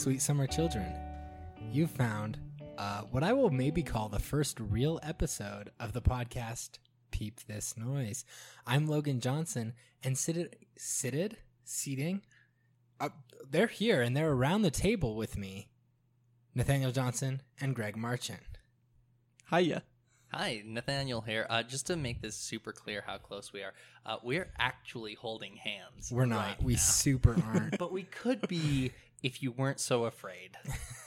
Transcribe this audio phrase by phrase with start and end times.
[0.00, 0.86] sweet summer children.
[1.70, 2.38] You found
[2.78, 6.78] uh, what I will maybe call the first real episode of the podcast
[7.10, 8.24] Peep This Noise.
[8.66, 12.22] I'm Logan Johnson, and seated, seated, seating,
[12.98, 13.10] uh,
[13.50, 15.68] they're here and they're around the table with me.
[16.54, 18.58] Nathaniel Johnson and Greg Marchant.
[19.50, 19.82] Hiya.
[20.32, 21.46] Hi, Nathaniel here.
[21.50, 23.74] Uh, just to make this super clear how close we are,
[24.06, 26.10] uh, we're actually holding hands.
[26.10, 26.46] We're not.
[26.46, 26.78] right we now.
[26.78, 27.78] super aren't.
[27.78, 30.56] but we could be if you weren't so afraid.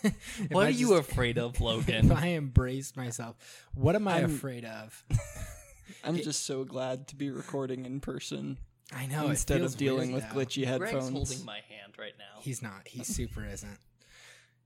[0.52, 1.95] What I are you afraid of, Logan?
[1.95, 2.11] If Logan?
[2.23, 3.38] I embrace myself,
[3.73, 5.02] what am I I'm- afraid of?
[6.03, 8.58] I'm just so glad to be recording in person
[8.92, 9.28] I know.
[9.30, 10.36] instead of dealing with though.
[10.39, 11.11] glitchy Greg's headphones.
[11.14, 12.42] holding my hand right now.
[12.42, 12.86] He's not.
[12.86, 13.78] He super isn't.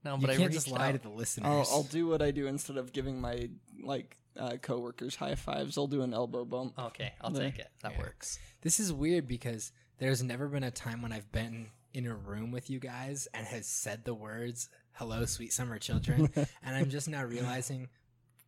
[0.04, 0.92] no, You but I can't just lie out.
[0.94, 1.46] to the listeners.
[1.46, 3.48] I'll, I'll do what I do instead of giving my
[3.82, 5.78] like uh, coworkers high fives.
[5.78, 6.76] I'll do an elbow bump.
[6.78, 7.44] Okay, I'll There.
[7.50, 7.68] take it.
[7.82, 7.98] That Yeah.
[8.00, 8.38] works.
[8.62, 12.50] This is weird because there's never been a time when I've been in a room
[12.50, 17.08] with you guys and has said the words "Hello, sweet summer children," and I'm just
[17.08, 17.88] now realizing.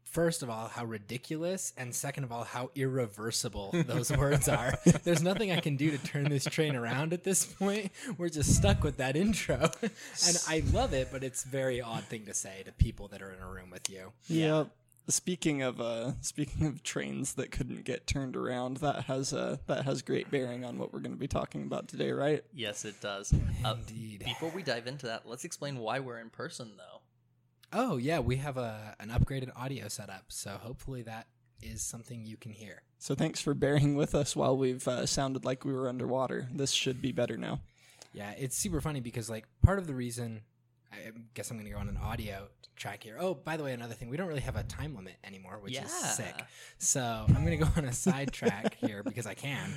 [0.05, 4.74] First of all, how ridiculous, and second of all, how irreversible those words are.
[5.05, 7.92] There's nothing I can do to turn this train around at this point.
[8.19, 9.70] We're just stuck with that intro.
[9.82, 13.22] and I love it, but it's a very odd thing to say to people that
[13.22, 14.10] are in a room with you.
[14.27, 14.64] Yeah.
[15.08, 19.84] Speaking of uh, speaking of trains that couldn't get turned around, that has uh, that
[19.84, 22.44] has great bearing on what we're going to be talking about today, right?
[22.54, 23.32] Yes, it does.
[23.64, 24.24] Uh, Indeed.
[24.24, 27.00] Before we dive into that, let's explain why we're in person, though.
[27.72, 31.26] Oh yeah, we have a an upgraded audio setup, so hopefully that
[31.62, 32.82] is something you can hear.
[32.98, 36.48] So thanks for bearing with us while we've uh, sounded like we were underwater.
[36.52, 37.60] This should be better now.
[38.12, 40.42] Yeah, it's super funny because like part of the reason
[40.92, 42.48] I guess I'm going to go on an audio
[42.80, 43.16] track here.
[43.20, 45.76] Oh, by the way, another thing, we don't really have a time limit anymore, which
[45.76, 46.34] is sick.
[46.78, 49.70] So I'm going to go on a side track here because I can.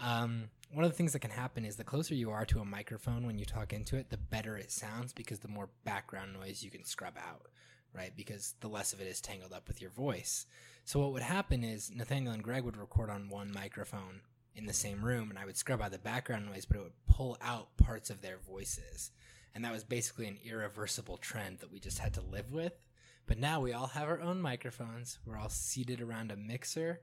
[0.00, 2.64] Um, one of the things that can happen is the closer you are to a
[2.64, 6.62] microphone when you talk into it, the better it sounds because the more background noise
[6.62, 7.46] you can scrub out,
[7.92, 8.12] right?
[8.16, 10.46] Because the less of it is tangled up with your voice.
[10.84, 14.20] So what would happen is Nathaniel and Greg would record on one microphone
[14.54, 17.06] in the same room, and I would scrub out the background noise, but it would
[17.08, 19.10] pull out parts of their voices.
[19.54, 22.74] And that was basically an irreversible trend that we just had to live with.
[23.26, 25.18] But now we all have our own microphones.
[25.26, 27.00] We're all seated around a mixer.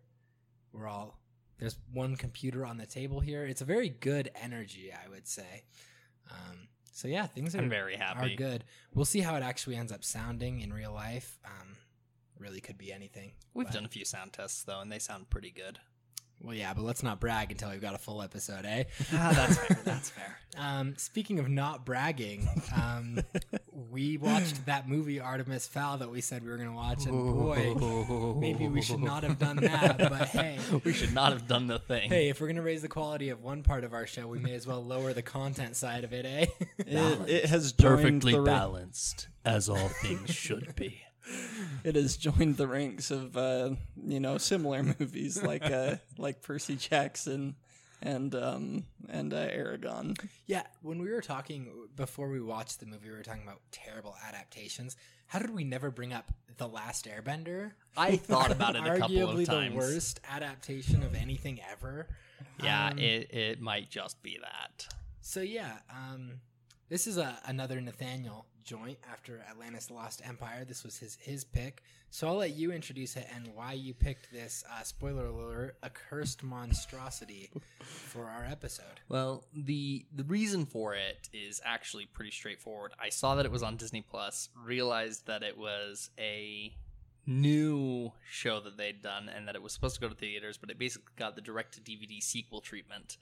[0.71, 1.19] We're all
[1.59, 3.43] there's one computer on the table here.
[3.43, 5.63] It's a very good energy, I would say.
[6.29, 8.35] Um, so yeah, things are I'm very are happy.
[8.35, 8.63] good.
[8.93, 11.39] We'll see how it actually ends up sounding in real life.
[11.45, 11.75] Um,
[12.37, 13.31] really could be anything.
[13.55, 15.79] We've But- done a few sound tests, though, and they sound pretty good.
[16.41, 18.83] Well, yeah, but let's not brag until we've got a full episode, eh?
[19.13, 19.79] ah, that's fair.
[19.83, 20.37] That's fair.
[20.57, 23.19] Um, speaking of not bragging, um,
[23.91, 27.11] we watched that movie Artemis Fowl that we said we were going to watch, and
[27.13, 29.99] boy, maybe we should not have done that.
[29.99, 32.09] But hey, we should not have done the thing.
[32.09, 34.39] hey, if we're going to raise the quality of one part of our show, we
[34.39, 36.45] may as well lower the content side of it, eh?
[36.79, 41.03] It, it has perfectly balanced, as all things should be.
[41.83, 43.71] It has joined the ranks of uh,
[44.05, 47.55] you know similar movies like uh, like Percy Jackson
[48.01, 50.19] and um, and uh, Eragon.
[50.45, 54.15] yeah, when we were talking before we watched the movie, we were talking about terrible
[54.27, 54.95] adaptations.
[55.27, 57.71] How did we never bring up The Last Airbender?
[57.97, 59.49] I thought about it a couple Arguably of times.
[59.49, 62.07] Arguably the worst adaptation of anything ever.
[62.63, 64.87] Yeah, Um, it, it might just be that.
[65.21, 66.39] So yeah, um,
[66.87, 70.65] this is a, another Nathaniel joint after Atlantis: Lost Empire.
[70.65, 71.83] This was his his pick.
[72.09, 74.63] So I'll let you introduce it and why you picked this.
[74.69, 77.49] Uh, spoiler alert: a cursed monstrosity
[77.81, 78.99] for our episode.
[79.09, 82.91] Well, the the reason for it is actually pretty straightforward.
[83.01, 86.73] I saw that it was on Disney Plus, realized that it was a
[87.25, 90.69] new show that they'd done and that it was supposed to go to theaters, but
[90.69, 93.17] it basically got the direct to DVD sequel treatment.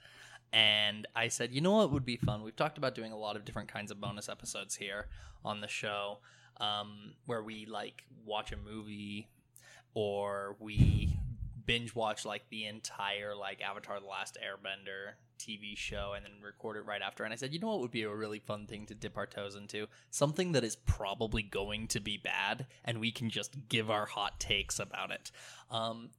[0.52, 2.42] And I said, you know what would be fun?
[2.42, 5.06] We've talked about doing a lot of different kinds of bonus episodes here
[5.44, 6.18] on the show,
[6.58, 9.28] um, where we like watch a movie
[9.94, 11.18] or we
[11.66, 16.76] binge watch like the entire like Avatar: The Last Airbender TV show and then record
[16.76, 17.24] it right after.
[17.24, 19.26] And I said, you know what would be a really fun thing to dip our
[19.26, 19.86] toes into?
[20.10, 24.40] Something that is probably going to be bad, and we can just give our hot
[24.40, 25.30] takes about it.
[25.70, 26.10] Um,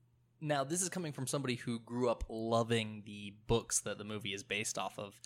[0.42, 4.34] now, this is coming from somebody who grew up loving the books that the movie
[4.34, 5.20] is based off of,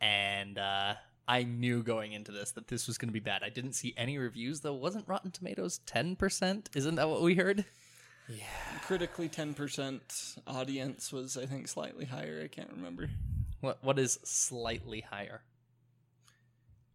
[0.00, 0.94] and uh,
[1.28, 3.42] I knew going into this that this was going to be bad.
[3.42, 4.74] I didn't see any reviews though.
[4.74, 6.68] Wasn't Rotten Tomatoes ten percent?
[6.74, 7.64] Isn't that what we heard?
[8.28, 8.44] Yeah.
[8.82, 12.40] Critically, ten percent audience was I think slightly higher.
[12.44, 13.10] I can't remember.
[13.60, 15.42] What what is slightly higher?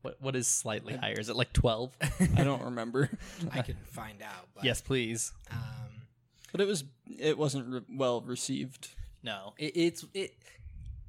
[0.01, 1.19] What what is slightly higher?
[1.19, 1.95] Is it like twelve?
[2.37, 3.09] I don't remember,
[3.51, 4.47] I can find out.
[4.55, 5.31] But, yes, please.
[5.51, 5.90] Um,
[6.51, 6.83] but it was
[7.19, 8.89] it wasn't re- well received.
[9.23, 10.35] No, it, it's it.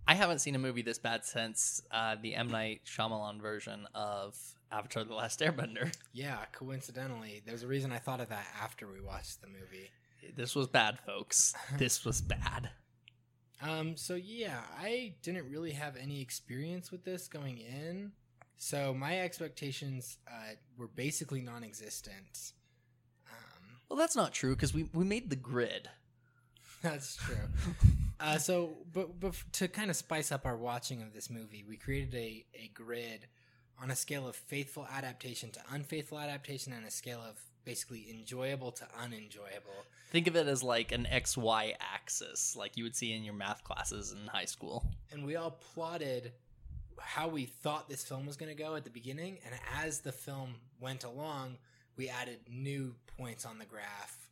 [0.06, 4.36] I haven't seen a movie this bad since uh, the M Night Shyamalan version of
[4.70, 5.94] Avatar: The Last Airbender.
[6.12, 9.90] yeah, coincidentally, there's a reason I thought of that after we watched the movie.
[10.36, 11.54] This was bad, folks.
[11.78, 12.70] This was bad.
[13.60, 18.12] Um, so yeah, I didn't really have any experience with this going in.
[18.58, 22.52] So my expectations uh, were basically non-existent.
[23.92, 25.90] Well, that's not true because we we made the grid.
[26.80, 27.36] That's true.
[28.20, 31.76] uh, so, but, but to kind of spice up our watching of this movie, we
[31.76, 33.26] created a, a grid
[33.82, 38.72] on a scale of faithful adaptation to unfaithful adaptation and a scale of basically enjoyable
[38.72, 39.84] to unenjoyable.
[40.10, 43.34] Think of it as like an X Y axis, like you would see in your
[43.34, 44.86] math classes in high school.
[45.10, 46.32] And we all plotted
[46.98, 49.38] how we thought this film was going to go at the beginning.
[49.44, 49.54] And
[49.84, 51.58] as the film went along,
[51.96, 54.30] we added new points on the graph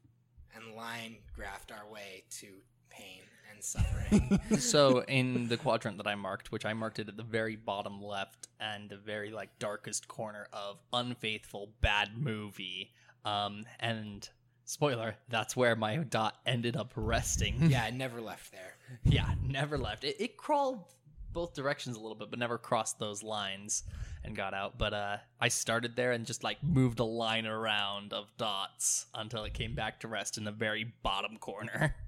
[0.55, 2.47] and line graphed our way to
[2.89, 3.21] pain
[3.53, 4.41] and suffering.
[4.59, 8.03] so in the quadrant that I marked, which I marked it at the very bottom
[8.03, 12.91] left and the very like darkest corner of unfaithful bad movie,
[13.25, 14.29] um, and
[14.65, 17.71] spoiler, that's where my dot ended up resting.
[17.71, 18.77] yeah, it never left there.
[19.05, 20.05] yeah, never left.
[20.05, 20.85] It, it crawled
[21.33, 23.85] both directions a little bit, but never crossed those lines
[24.25, 24.79] and got out.
[24.79, 29.45] But uh, I started there and just like moved a line around of dots until
[29.45, 31.95] it came back to rest in the very bottom corner.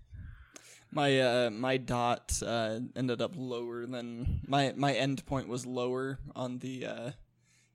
[0.95, 6.19] My uh, my dot uh, ended up lower than my my end point was lower
[6.37, 7.11] on the uh,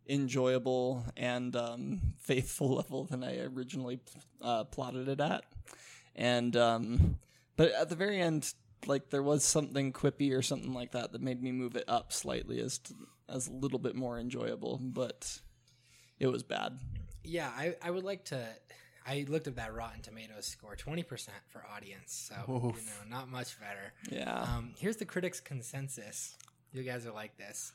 [0.07, 4.01] enjoyable and um, faithful level than I originally
[4.39, 5.45] uh, plotted it at,
[6.15, 7.17] and um,
[7.55, 8.53] but at the very end,
[8.85, 12.13] like there was something quippy or something like that that made me move it up
[12.13, 12.93] slightly as to,
[13.29, 15.39] as a little bit more enjoyable, but
[16.19, 16.77] it was bad.
[17.23, 18.45] Yeah, I, I would like to.
[19.05, 23.29] I looked at that Rotten Tomatoes score, twenty percent for audience, so you know, not
[23.29, 23.93] much better.
[24.09, 24.41] Yeah.
[24.43, 26.35] Um, here's the critics' consensus.
[26.73, 27.71] You guys are like this: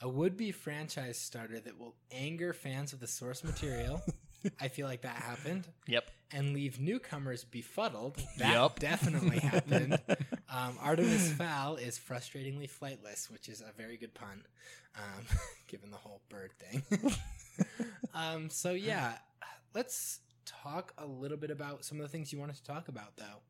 [0.00, 4.02] a would-be franchise starter that will anger fans of the source material.
[4.60, 6.10] I feel like that happened, Yep.
[6.32, 8.18] and leave newcomers befuddled.
[8.38, 8.78] That Yup.
[8.78, 9.98] definitely happened.
[10.54, 14.44] Um, Artemis Fowl is frustratingly flightless, which is a very good pun,
[14.96, 15.24] um,
[15.66, 16.82] given the whole bird thing.
[18.14, 19.14] um, so yeah,
[19.74, 23.16] let's talk a little bit about some of the things you wanted to talk about,
[23.16, 23.42] though.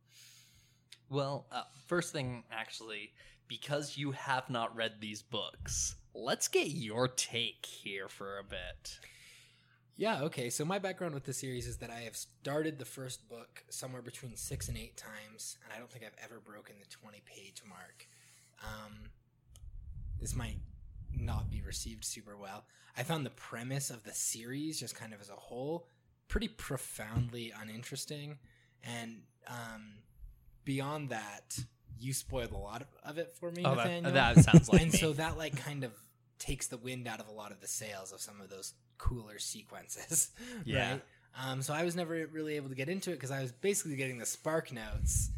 [1.11, 3.13] Well, uh, first thing, actually,
[3.49, 8.99] because you have not read these books, let's get your take here for a bit.
[9.97, 10.51] Yeah, okay.
[10.51, 14.03] So my background with the series is that I have started the first book somewhere
[14.03, 17.63] between six and eight times, and I don't think I've ever broken the 20 page
[17.69, 18.09] mark.
[18.63, 19.11] Um,
[20.21, 20.59] this might
[21.17, 22.65] not be received super well.
[22.97, 25.87] I found the premise of the series, just kind of as a whole,
[26.29, 28.39] pretty profoundly uninteresting.
[28.83, 29.95] And um,
[30.65, 31.57] beyond that,
[32.01, 34.93] you spoiled a lot of, of it for me, Oh, that, that sounds like and
[34.93, 34.99] me.
[34.99, 35.93] so that like kind of
[36.39, 39.39] takes the wind out of a lot of the sails of some of those cooler
[39.39, 40.31] sequences
[40.65, 40.91] Yeah.
[40.93, 41.03] right
[41.43, 43.97] um, so i was never really able to get into it because i was basically
[43.97, 45.31] getting the spark notes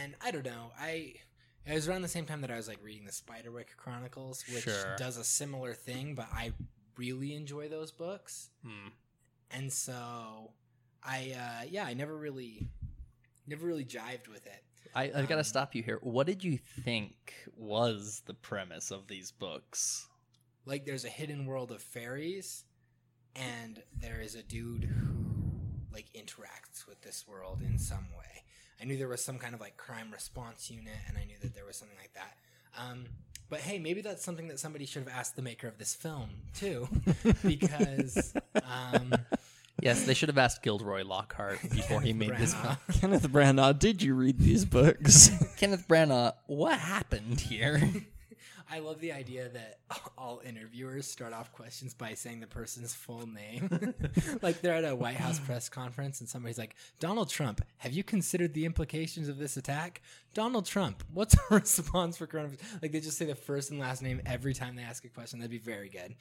[0.00, 1.14] and i don't know i
[1.66, 4.64] it was around the same time that i was like reading the spiderwick chronicles which
[4.64, 4.96] Sure.
[4.96, 6.52] does a similar thing but i
[6.96, 8.88] really enjoy those books Hmm.
[9.50, 10.52] and so
[11.02, 12.66] i uh, yeah i never really
[13.46, 14.62] never really jived with it
[14.96, 15.98] I, I gotta Um, stop you here.
[16.02, 20.06] What did you think was the premise of these books?
[20.66, 22.64] like there's a hidden world of fairies
[23.36, 25.14] and there is a dude who
[25.92, 28.42] like interacts with this world in some way
[28.80, 31.54] i knew there was some kind of like crime response unit and i knew that
[31.54, 32.36] there was something like that
[32.76, 33.04] um,
[33.48, 36.30] but hey maybe that's something that somebody should have asked the maker of this film
[36.54, 36.88] too
[37.44, 39.14] because um,
[39.80, 42.76] Yes, they should have asked Gilderoy Lockhart before he made this film.
[42.92, 45.30] Kenneth Branagh, did you read these books?
[45.58, 47.82] Kenneth Branagh, what happened here?
[48.70, 49.78] I love the idea that
[50.18, 53.94] all interviewers start off questions by saying the person's full name.
[54.42, 58.02] like they're at a White House press conference and somebody's like, Donald Trump, have you
[58.02, 60.02] considered the implications of this attack?
[60.32, 62.82] Donald Trump, what's our response for coronavirus?
[62.82, 65.38] Like they just say the first and last name every time they ask a question.
[65.38, 66.14] That'd be very good.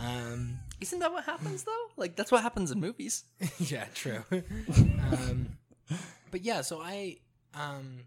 [0.00, 1.86] Um, Isn't that what happens though?
[1.96, 3.24] Like that's what happens in movies.
[3.58, 4.22] yeah, true.
[4.30, 5.48] um,
[6.30, 7.18] but yeah, so I
[7.54, 8.00] um,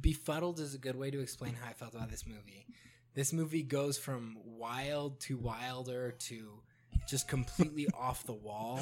[0.00, 2.66] befuddled is a good way to explain how I felt about this movie.
[3.14, 6.62] This movie goes from wild to wilder to
[7.08, 8.80] just completely off the wall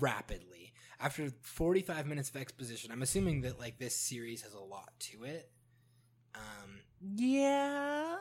[0.00, 0.72] rapidly.
[1.00, 5.24] After 45 minutes of exposition, I'm assuming that like this series has a lot to
[5.24, 5.50] it.
[6.34, 6.80] Um,
[7.16, 8.16] Yeah,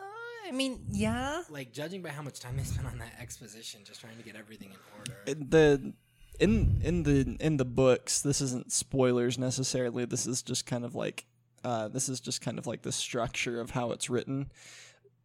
[0.48, 1.44] I mean, yeah.
[1.50, 4.36] Like judging by how much time they spent on that exposition, just trying to get
[4.36, 5.18] everything in order.
[5.26, 5.94] It- the
[6.40, 10.94] in in the in the books this isn't spoilers necessarily this is just kind of
[10.94, 11.26] like
[11.68, 14.50] uh this is just kind of like the structure of how it's written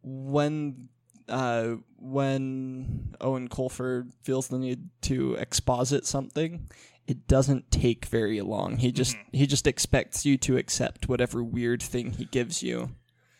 [0.03, 0.89] when
[1.29, 6.69] uh when Eoin Colfer feels the need to exposit something
[7.07, 11.81] it doesn't take very long he just he just expects you to accept whatever weird
[11.81, 12.89] thing he gives you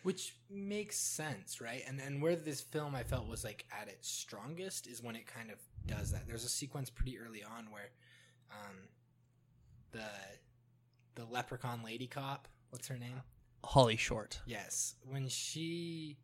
[0.03, 1.81] Which makes sense, right?
[1.87, 5.25] And and where this film I felt was like at its strongest is when it
[5.25, 5.57] kind of
[5.87, 6.27] does that.
[6.27, 7.89] There's a sequence pretty early on where
[8.51, 8.77] um
[9.91, 10.09] the
[11.15, 13.21] the leprechaun lady cop, what's her name?
[13.63, 14.41] Holly Short.
[14.47, 16.17] Yes, when she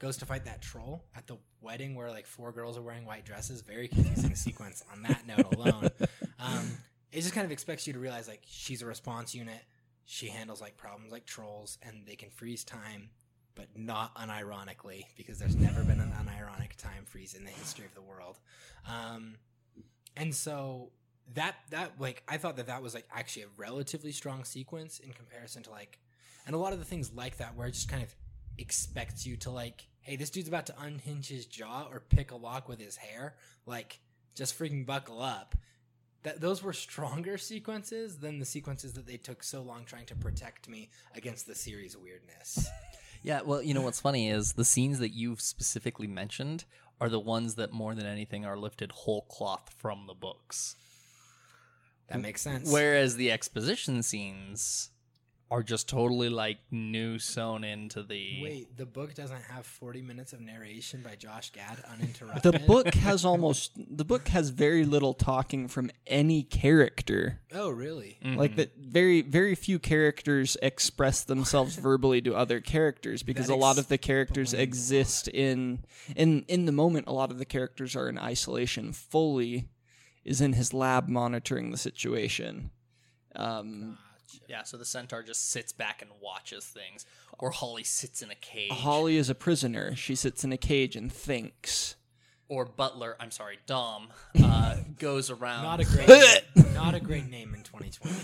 [0.00, 3.24] goes to fight that troll at the wedding where like four girls are wearing white
[3.24, 5.88] dresses, very confusing sequence on that note alone.
[6.40, 6.78] Um,
[7.12, 9.62] it just kind of expects you to realize like she's a response unit.
[10.04, 13.10] She handles like problems like trolls, and they can freeze time,
[13.54, 17.94] but not unironically because there's never been an unironic time freeze in the history of
[17.94, 18.40] the world.
[18.86, 19.36] Um,
[20.16, 20.90] and so
[21.32, 25.12] that that like I thought that that was like actually a relatively strong sequence in
[25.12, 25.98] comparison to like,
[26.46, 28.14] and a lot of the things like that where it just kind of
[28.58, 32.36] expects you to like, hey, this dude's about to unhinge his jaw or pick a
[32.36, 33.34] lock with his hair,
[33.66, 34.00] like
[34.34, 35.54] just freaking buckle up.
[36.22, 40.14] That those were stronger sequences than the sequences that they took so long trying to
[40.14, 42.68] protect me against the series weirdness.
[43.24, 46.66] Yeah, well, you know what's funny is the scenes that you've specifically mentioned
[47.00, 50.76] are the ones that more than anything are lifted whole cloth from the books.
[52.14, 52.70] That makes sense.
[52.70, 54.90] Whereas the exposition scenes
[55.50, 60.32] are just totally like new sewn into the Wait, the book doesn't have 40 minutes
[60.32, 62.42] of narration by Josh Gad uninterrupted.
[62.52, 68.18] the book has almost the book has very little talking from any character Oh, really?
[68.24, 68.38] Mm-hmm.
[68.38, 73.56] Like that, very very few characters express themselves verbally to other characters because That a
[73.56, 75.84] lot of the characters exist in
[76.16, 77.06] in in the moment.
[77.06, 78.92] A lot of the characters are in isolation.
[78.92, 79.66] Foaly
[80.24, 82.70] is in his lab monitoring the situation.
[83.36, 83.98] Um,
[84.48, 87.06] Yeah, so the centaur just sits back and watches things.
[87.38, 88.70] Or Holly sits in a cage.
[88.70, 89.94] Holly is a prisoner.
[89.96, 91.96] She sits in a cage and thinks.
[92.48, 94.08] or Butler, I'm sorry, Dom,
[94.42, 96.66] uh, goes around Not a great name.
[96.74, 98.14] Not a great name in 2020.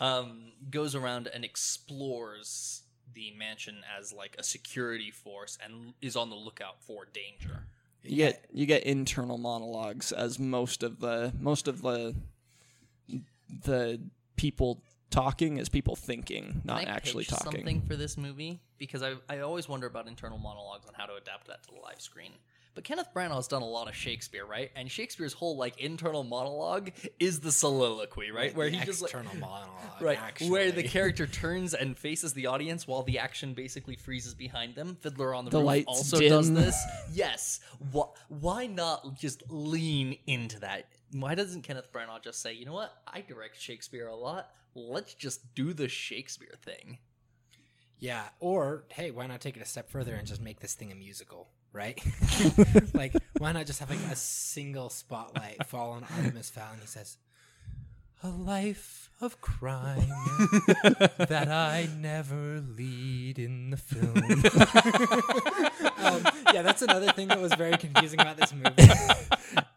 [0.00, 2.82] um, goes around and explores
[3.14, 7.66] the mansion as like a security force and is on the lookout for danger.
[8.04, 12.14] You get you get internal monologues as most of the most of the
[13.64, 14.00] the
[14.36, 17.60] people talking is people thinking, not Can I actually pitch talking.
[17.60, 21.14] Something for this movie because I I always wonder about internal monologues and how to
[21.14, 22.32] adapt that to the live screen.
[22.74, 24.70] But Kenneth Branagh has done a lot of Shakespeare, right?
[24.74, 26.90] And Shakespeare's whole like internal monologue
[27.20, 28.54] is the soliloquy, right?
[28.54, 29.68] Where he just like external monologue,
[30.00, 30.50] right actually.
[30.50, 34.96] where the character turns and faces the audience while the action basically freezes behind them.
[35.00, 36.76] Fiddler on the, The Roof lights also does this.
[37.12, 37.60] Yes.
[37.94, 40.88] Wh- why not just lean into that?
[41.12, 42.92] Why doesn't Kenneth Branagh just say, you know what?
[43.06, 44.50] I direct Shakespeare a lot.
[44.74, 46.98] Let's just do the Shakespeare thing.
[48.00, 50.90] Yeah, or hey, why not take it a step further and just make this thing
[50.90, 52.00] a musical, right?
[52.94, 56.86] like, why not just have like a single spotlight fall on Artemis Fowl and he
[56.86, 57.18] says,
[58.22, 59.98] "A life of crime
[61.18, 64.16] that I never lead in the film."
[65.98, 68.92] um, yeah, that's another thing that was very confusing about this movie.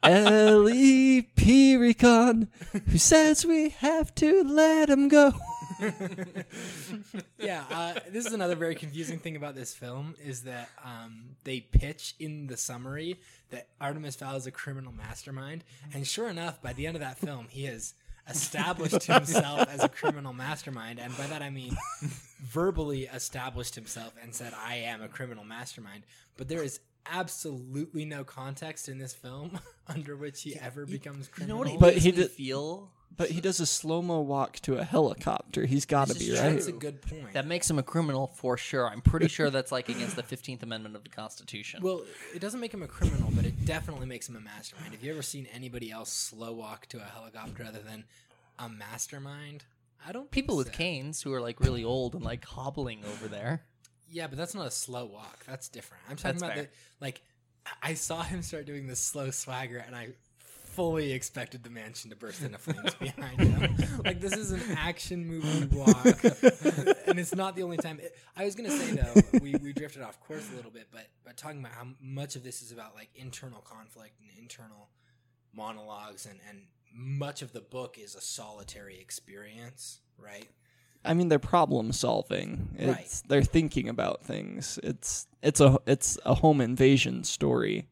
[0.03, 1.75] L.E.P.
[1.75, 2.47] Recon,
[2.85, 5.33] who says we have to let him go.
[7.39, 11.59] yeah, uh, this is another very confusing thing about this film is that um, they
[11.61, 13.19] pitch in the summary
[13.49, 17.17] that Artemis Fowl is a criminal mastermind, and sure enough, by the end of that
[17.17, 17.93] film, he has
[18.29, 21.77] established himself as a criminal mastermind, and by that I mean
[22.43, 26.03] verbally established himself and said, "I am a criminal mastermind."
[26.35, 26.79] But there is
[27.09, 29.57] absolutely no context in this film
[29.87, 31.57] under which he ever becomes You know criminal.
[31.59, 32.91] what it But makes he me did- feel?
[33.15, 35.65] But he does a slow mo walk to a helicopter.
[35.65, 36.51] He's got to This be is right.
[36.53, 37.33] That's a good point.
[37.33, 38.87] That makes him a criminal for sure.
[38.87, 41.81] I'm pretty sure that's like against the 15th Amendment of the Constitution.
[41.81, 42.03] Well,
[42.35, 44.93] it doesn't make him a criminal, but it definitely makes him a mastermind.
[44.93, 48.03] Have you ever seen anybody else slow walk to a helicopter other than
[48.59, 49.65] a mastermind?
[50.07, 50.23] I don't.
[50.23, 50.73] think People with so.
[50.73, 53.63] canes who are like really old and like hobbling over there.
[54.09, 55.43] Yeah, but that's not a slow walk.
[55.47, 56.03] That's different.
[56.09, 56.63] I'm talking That's about fair.
[56.65, 56.69] the
[57.01, 57.21] like.
[57.83, 60.09] I saw him start doing this slow swagger, and I
[60.77, 63.75] fully expected the mansion to burst into flames behind him.
[64.05, 66.05] Like this is an action movie walk,
[67.07, 67.99] and it's not the only time.
[67.99, 71.07] It, I was gonna say though, we, we drifted off course a little bit, but
[71.25, 74.89] but talking about how much of this is about like internal conflict and internal
[75.51, 80.47] monologues, and and much of the book is a solitary experience, right?
[81.03, 82.69] I mean, they're problem solving.
[82.77, 84.77] It's they're thinking about things.
[84.83, 87.87] It's it's a it's a home invasion story,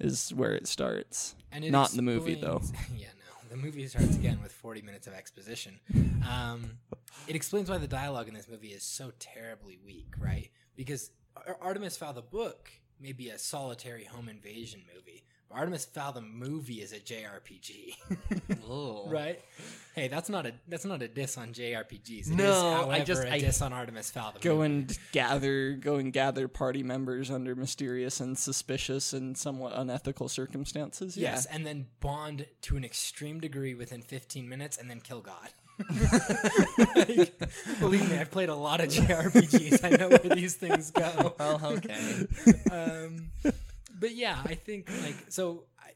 [0.00, 1.34] is where it starts.
[1.52, 2.62] And it Not in the movie, though.
[2.96, 3.50] Yeah, no.
[3.50, 5.80] The movie starts again with 40 minutes of exposition.
[6.28, 6.78] Um,
[7.26, 10.50] it explains why the dialogue in this movie is so terribly weak, right?
[10.76, 16.12] Because Ar- Artemis Fowl the book may be a solitary home invasion movie, Artemis Fowl
[16.12, 17.96] the movie is a JRPG,
[19.10, 19.40] right?
[19.94, 22.08] Hey, that's not a that's not a diss on JRPGs.
[22.08, 24.66] It is, No, I however, just- a I- diss on Artemis Fowl the Go movie.
[24.66, 31.16] and gather go and gather party members under mysterious and suspicious and somewhat unethical circumstances.
[31.16, 31.32] Yeah.
[31.32, 35.48] Yes, and then bond to an extreme degree within 15 minutes and then kill God.
[36.96, 37.32] Like,
[37.78, 39.84] believe me, I've played a lot of JRPGs.
[39.84, 41.34] I know where these things go.
[41.38, 42.26] Well, okay.
[42.70, 43.30] Um,
[44.00, 45.64] but yeah, I think like so.
[45.78, 45.90] I,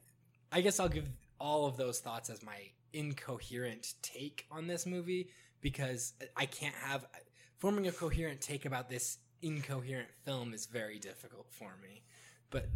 [0.59, 1.09] I guess I'll give
[1.41, 2.59] all of those thoughts as my
[2.93, 5.31] incoherent take on this movie
[5.61, 7.07] because I can't have
[7.59, 12.03] forming a coherent take about this incoherent film is very difficult for me.
[12.51, 12.69] But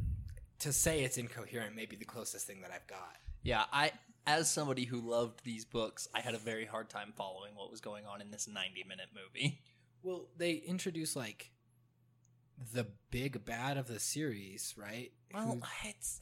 [0.61, 3.16] to say it's incoherent may be the closest thing that I've got.
[3.42, 3.92] Yeah, I
[4.26, 7.80] as somebody who loved these books, I had a very hard time following what was
[7.80, 9.61] going on in this 90-minute movie.
[10.02, 11.50] Well, they introduce like
[12.72, 15.12] the big bad of the series, right?
[15.32, 16.20] Well, Who- it's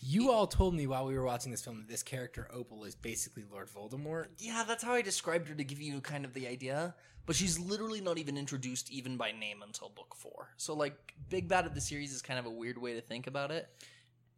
[0.00, 2.94] you all told me while we were watching this film that this character Opal is
[2.94, 4.26] basically Lord Voldemort.
[4.38, 6.94] yeah, that's how I described her to give you kind of the idea.
[7.26, 10.50] But she's literally not even introduced even by name until book four.
[10.58, 13.26] So like, big bad of the series is kind of a weird way to think
[13.26, 13.66] about it.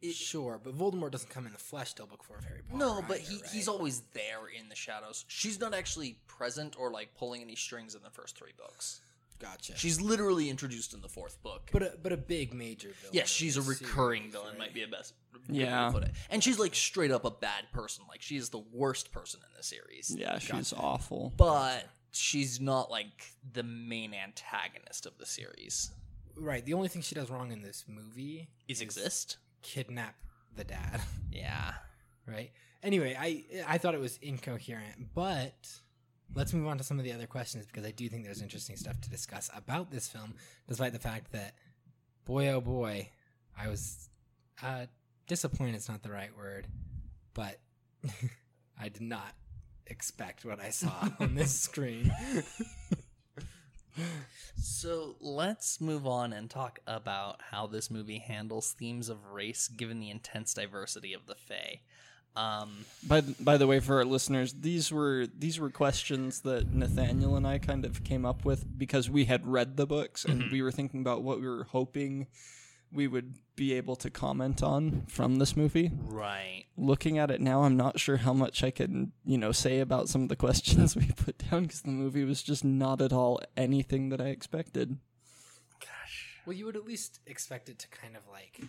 [0.01, 2.77] It- sure, but Voldemort doesn't come in the flesh till book four of Harry Potter.
[2.79, 3.51] No, but either, he, right?
[3.51, 5.25] he's always there in the shadows.
[5.27, 9.01] She's not actually present or like pulling any strings in the first three books.
[9.39, 9.73] Gotcha.
[9.77, 11.69] She's literally introduced in the fourth book.
[11.71, 13.13] but a but a big major villain.
[13.13, 14.49] yes, she's a recurring series, villain.
[14.51, 14.59] right?
[14.59, 15.13] Might be a best
[15.49, 15.89] Yeah.
[15.91, 16.11] put it.
[16.29, 18.05] And she's like straight up a bad person.
[18.09, 20.13] Like she is the worst person in the series.
[20.17, 20.75] Yeah, she's Gotcha.
[20.77, 21.33] awful.
[21.37, 25.91] But she's not like the main antagonist of the series.
[26.35, 26.63] right.
[26.65, 29.37] The only thing she does wrong in this movie Is exist?
[29.61, 30.15] kidnap
[30.55, 31.01] the dad.
[31.31, 31.73] Yeah.
[32.25, 32.51] right?
[32.83, 35.69] Anyway, I I thought it was incoherent, but
[36.35, 38.75] let's move on to some of the other questions because I do think there's interesting
[38.75, 40.35] stuff to discuss about this film,
[40.67, 41.55] despite the fact that,
[42.25, 43.09] boy oh boy,
[43.57, 44.09] I was
[44.63, 44.85] uh,
[45.27, 45.75] disappointed.
[45.75, 46.67] It's not the right word,
[47.33, 47.59] but
[48.79, 49.33] I did not
[49.87, 52.11] expect what I saw on this screen.
[54.55, 59.99] So let's move on and talk about how this movie handles themes of race given
[59.99, 61.81] the intense diversity of the Fae.
[62.37, 66.71] Um, By th- by the way, for our listeners, these were these were questions that
[66.73, 70.51] Nathaniel and I kind of came up with because we had read the books and
[70.51, 72.27] we were thinking about what we were hoping
[72.91, 75.91] we would be able to comment on from this movie.
[76.05, 76.65] right.
[76.77, 80.07] Looking at it now, I'm not sure how much I can you know say about
[80.07, 83.41] some of the questions we put down because the movie was just not at all
[83.57, 84.97] anything that I expected.
[85.79, 86.39] Gosh.
[86.45, 88.61] well, you would at least expect it to kind of like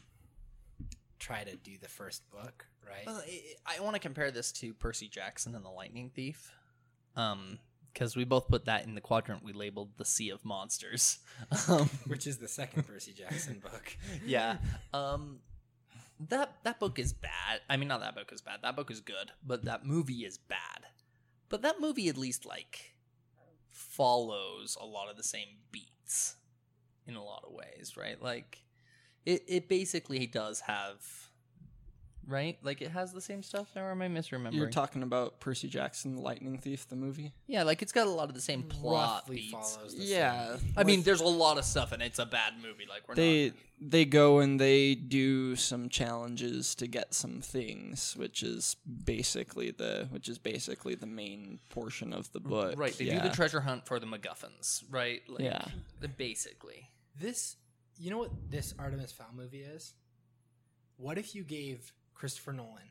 [1.18, 3.06] try to do the first book, right?
[3.06, 6.52] Well, I, I want to compare this to Percy Jackson and the Lightning Thief.
[7.16, 7.58] Um,
[7.92, 11.18] because we both put that in the quadrant we labeled the Sea of Monsters.
[11.68, 13.96] Um, Which is the second Percy Jackson book.
[14.24, 14.58] yeah.
[14.92, 15.40] Um
[16.28, 17.60] that that book is bad.
[17.68, 18.60] I mean not that book is bad.
[18.62, 20.86] That book is good, but that movie is bad.
[21.48, 22.94] But that movie at least like
[23.70, 26.36] follows a lot of the same beats
[27.06, 28.20] in a lot of ways, right?
[28.22, 28.58] Like
[29.26, 30.96] it it basically does have
[32.26, 32.58] right?
[32.62, 34.52] Like it has the same stuff, or am I misremembering?
[34.52, 37.32] You're talking about Percy Jackson, the Lightning Thief, the movie.
[37.46, 39.76] yeah, like it's got a lot of the same plot Roughly beats.
[39.76, 40.74] follows the Yeah, same.
[40.76, 42.84] I mean, there's a lot of stuff, and it's a bad movie.
[42.86, 43.54] Like we're they not.
[43.80, 50.06] they go and they do some challenges to get some things, which is basically the
[50.10, 52.74] which is basically the main portion of the book.
[52.78, 55.22] Right, they do the treasure hunt for the MacGuffins, right?
[55.30, 55.64] Like, Yeah.
[56.18, 56.90] Basically.
[57.18, 57.56] This,
[57.98, 59.94] you know what this Artemis Fowl movie is?
[60.96, 62.90] What if you gave Christopher Nolan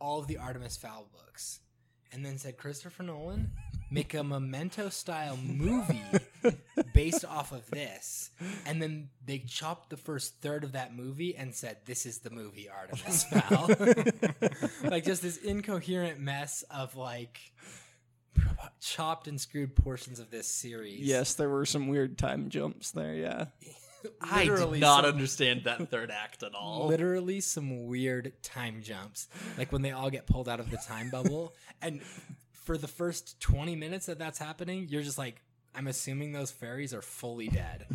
[0.00, 1.60] all of the Artemis Fowl books
[2.12, 3.52] and then said, Christopher Nolan,
[3.90, 6.02] make a memento style movie
[6.94, 8.30] based off of this.
[8.66, 12.30] And then they chopped the first third of that movie and said, This is the
[12.30, 13.68] movie Artemis Fowl.
[14.90, 17.38] like just this incoherent mess of like
[18.80, 21.00] chopped and screwed portions of this series.
[21.00, 23.14] Yes, there were some weird time jumps there.
[23.14, 23.46] Yeah,
[24.20, 26.86] I did Literally not some- understand that third act at all.
[26.86, 29.28] literally some weird time jumps.
[29.56, 32.00] Like when they all get pulled out of the time bubble and
[32.52, 35.40] for the first 20 minutes that that's happening you're just like
[35.74, 37.86] i'm assuming those fairies are fully dead.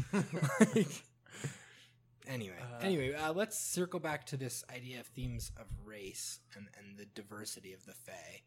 [0.59, 1.03] Like-
[2.27, 6.97] anyway anyway uh, let's circle back to this idea of themes of race and, and
[6.97, 8.41] the diversity of the fae.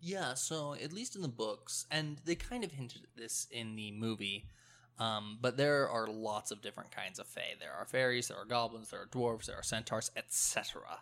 [0.00, 3.74] Yeah, so at least in the books, and they kind of hinted at this in
[3.74, 4.48] the movie,
[4.98, 7.54] um, but there are lots of different kinds of fae.
[7.58, 11.00] There are fairies, there are goblins, there are dwarves, there are centaurs, etc.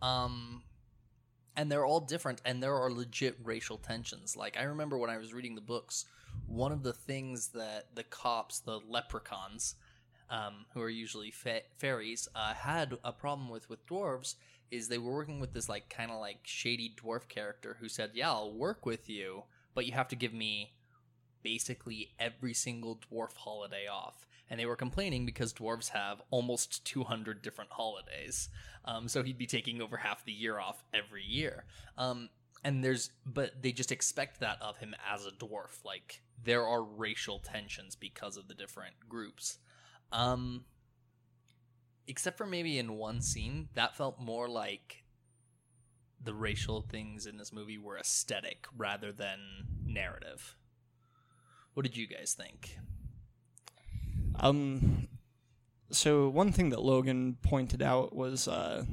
[0.00, 0.62] Um,
[1.56, 4.36] and they're all different, and there are legit racial tensions.
[4.36, 6.06] Like I remember when I was reading the books,
[6.46, 9.76] one of the things that the cops, the leprechauns,
[10.28, 14.34] um, who are usually fa- fairies, uh, had a problem with with dwarves
[14.70, 18.12] is they were working with this like kind of like shady dwarf character who said,
[18.14, 20.72] "Yeah, I'll work with you, but you have to give me
[21.42, 27.40] basically every single dwarf holiday off." And they were complaining because dwarves have almost 200
[27.40, 28.48] different holidays,
[28.84, 31.64] um, so he'd be taking over half the year off every year.
[31.96, 32.28] Um,
[32.64, 35.84] and there's, but they just expect that of him as a dwarf.
[35.84, 39.58] Like there are racial tensions because of the different groups.
[40.12, 40.64] Um,
[42.06, 45.04] except for maybe in one scene that felt more like
[46.22, 49.38] the racial things in this movie were aesthetic rather than
[49.84, 50.56] narrative.
[51.74, 52.78] What did you guys think?
[54.38, 55.08] Um,
[55.90, 58.84] so one thing that Logan pointed out was uh,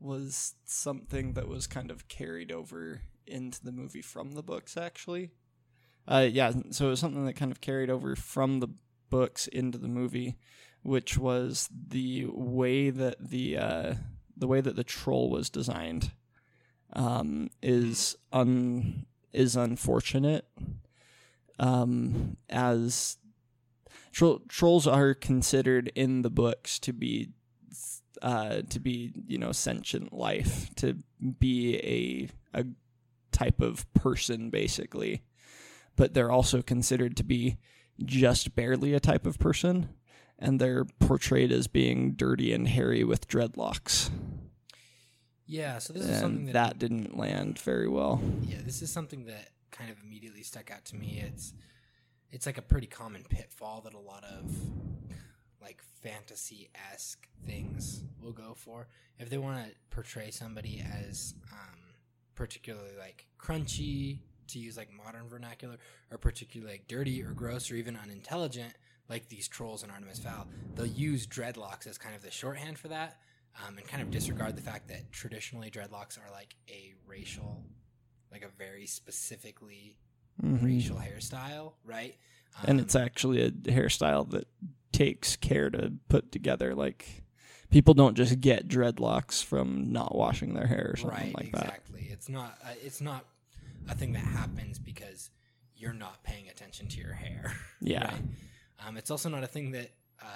[0.00, 5.30] was something that was kind of carried over into the movie from the books, actually.
[6.06, 8.68] Uh, yeah, so it was something that kind of carried over from the
[9.08, 10.36] books into the movie,
[10.82, 13.94] which was the way that the uh,
[14.36, 16.12] the way that the troll was designed
[16.92, 20.46] um, is un is unfortunate.
[21.58, 23.16] Um, as
[24.14, 27.30] Tro- trolls are considered in the books to be
[28.22, 30.98] uh, to be you know sentient life to
[31.40, 31.76] be
[32.54, 32.64] a a
[33.32, 35.24] type of person basically.
[35.96, 37.56] But they're also considered to be
[38.04, 39.88] just barely a type of person
[40.38, 44.10] and they're portrayed as being dirty and hairy with dreadlocks.
[45.46, 48.20] Yeah, so this is something that, that didn't land very well.
[48.42, 51.22] Yeah, this is something that kind of immediately stuck out to me.
[51.26, 51.52] It's
[52.30, 54.50] it's like a pretty common pitfall that a lot of
[55.60, 61.78] like fantasy esque things will go for if they want to portray somebody as um,
[62.34, 65.76] particularly like crunchy to use like modern vernacular
[66.10, 68.74] or particularly like dirty or gross or even unintelligent
[69.08, 72.88] like these trolls in Artemis Fowl they'll use dreadlocks as kind of the shorthand for
[72.88, 73.18] that
[73.66, 77.64] um, and kind of disregard the fact that traditionally dreadlocks are like a racial
[78.34, 79.96] like a very specifically
[80.42, 80.62] Mhm.
[80.62, 82.16] racial hairstyle, right?
[82.66, 84.46] and Um, it's actually a hairstyle that
[84.92, 87.24] takes care to put together like
[87.70, 91.64] people don't just get dreadlocks from not washing their hair or something right, like that
[91.64, 92.08] exactly.
[92.10, 92.58] It's not.
[92.62, 93.24] Uh, it's not
[93.88, 95.30] a thing that happens because
[95.76, 97.52] you're not paying attention to your hair.
[97.80, 98.04] Yeah.
[98.12, 98.22] right?
[98.86, 99.90] Um, it's also not a thing that
[100.22, 100.26] uh,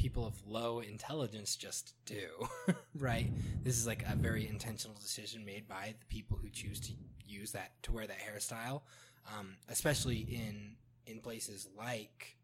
[0.00, 2.26] people of low intelligence just do.
[2.98, 3.30] right.
[3.62, 6.94] This is like a very intentional decision made by the people who choose to
[7.28, 8.80] use that to wear that hairstyle,
[9.36, 12.38] um, especially in in places like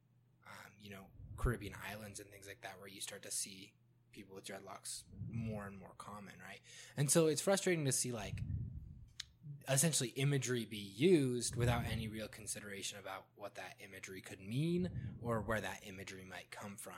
[0.47, 1.07] um, you know
[1.39, 3.73] Caribbean islands and things like that, where you start to see
[4.13, 6.61] people with dreadlocks more and more common, right?
[6.99, 8.43] And so it's frustrating to see like
[9.67, 14.91] essentially imagery be used without any real consideration about what that imagery could mean
[15.23, 16.93] or where that imagery might come from.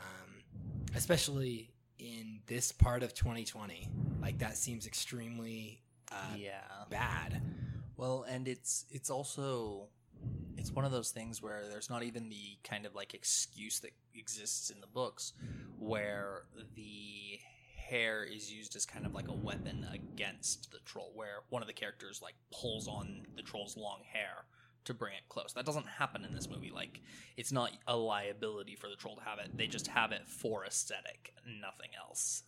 [0.00, 0.62] Um,
[0.94, 3.88] especially in this part of 2020,
[4.20, 5.82] like that seems extremely
[6.12, 6.60] uh, yeah.
[6.90, 7.42] bad.
[7.96, 9.88] Well, and it's it's also
[10.56, 13.92] it's one of those things where there's not even the kind of like excuse that
[14.14, 15.32] exists in the books
[15.78, 16.42] where
[16.74, 17.38] the
[17.76, 21.68] hair is used as kind of like a weapon against the troll where one of
[21.68, 24.44] the characters like pulls on the troll's long hair
[24.86, 25.52] to bring it close.
[25.54, 26.70] That doesn't happen in this movie.
[26.74, 27.00] Like
[27.36, 29.56] it's not a liability for the troll to have it.
[29.56, 32.42] They just have it for aesthetic, nothing else.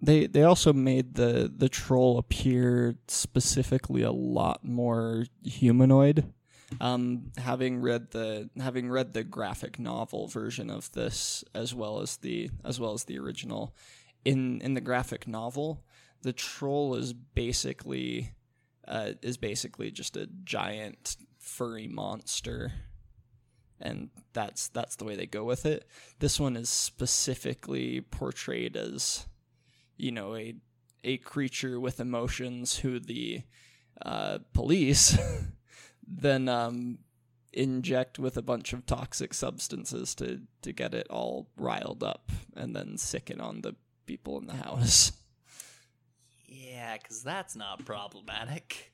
[0.00, 6.32] they they also made the the troll appear specifically a lot more humanoid
[6.80, 12.16] um having read the having read the graphic novel version of this as well as
[12.18, 13.74] the as well as the original
[14.24, 15.84] in in the graphic novel
[16.22, 18.32] the troll is basically
[18.88, 22.72] uh, is basically just a giant furry monster
[23.80, 25.86] and that's that's the way they go with it
[26.20, 29.26] this one is specifically portrayed as
[29.96, 30.54] you know a
[31.04, 33.42] a creature with emotions who the
[34.02, 35.18] uh, police
[36.06, 36.98] then um,
[37.52, 42.74] inject with a bunch of toxic substances to to get it all riled up and
[42.74, 43.74] then sicken on the
[44.06, 45.12] people in the house.
[46.46, 48.91] Yeah, cuz that's not problematic.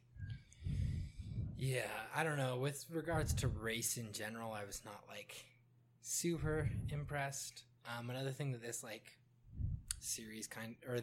[1.58, 2.56] Yeah, I don't know.
[2.56, 5.44] With regards to race in general, I was not like
[6.02, 7.64] super impressed.
[7.98, 9.10] Um, another thing that this like
[9.98, 10.98] series kind or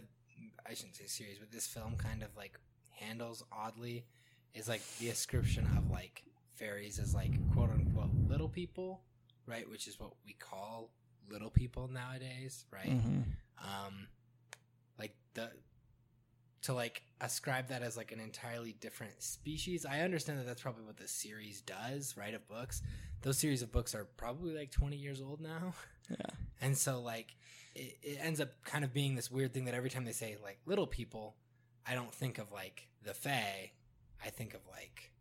[0.65, 2.58] I shouldn't say series, but this film kind of like
[2.89, 4.06] handles oddly
[4.54, 6.24] is like the ascription of like
[6.56, 9.02] fairies as like quote unquote little people,
[9.46, 9.70] right?
[9.70, 10.89] Which is what we call
[11.30, 12.89] little people nowadays, right?
[12.89, 13.24] Mhm.
[13.62, 14.08] um
[14.98, 15.50] like the
[16.65, 19.86] to like ascribe that as like an entirely different species.
[19.86, 22.82] I understand that that's probably what the series does right of books.
[23.21, 25.73] Those series of books are probably like 20 years old now.
[26.10, 26.17] Yeah.
[26.62, 27.36] and so like
[27.73, 30.38] it, it ends up kind of being this weird thing that every time they say
[30.43, 31.36] like little people
[31.88, 33.71] i don't think of like the fae.
[34.23, 35.12] I think of like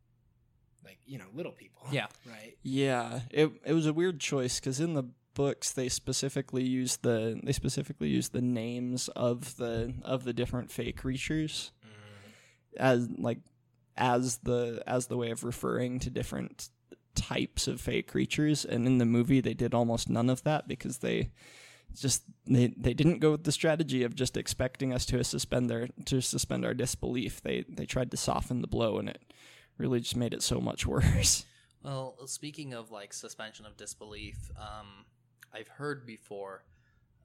[0.84, 1.86] like you know little people.
[1.92, 2.06] Yeah.
[2.26, 2.56] right?
[2.62, 5.04] Yeah, it it was a weird choice because in the
[5.34, 10.70] books they specifically use the they specifically use the names of the of the different
[10.70, 12.80] fey creatures Mm.
[12.80, 13.38] as like
[13.96, 16.68] as the as the way of referring to different
[17.14, 18.64] types of fey creatures.
[18.64, 21.30] And in the movie they did almost none of that because they
[21.94, 25.86] just they they didn't go with the strategy of just expecting us to suspend their
[26.06, 27.40] to suspend our disbelief.
[27.42, 29.22] They they tried to soften the blow and it
[29.78, 31.44] really just made it so much worse.
[31.84, 35.04] Well, speaking of like suspension of disbelief, um,
[35.54, 36.64] I've heard before,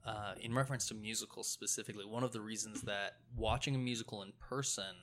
[0.06, 4.32] uh, in reference to musicals specifically, one of the reasons that watching a musical in
[4.38, 4.94] person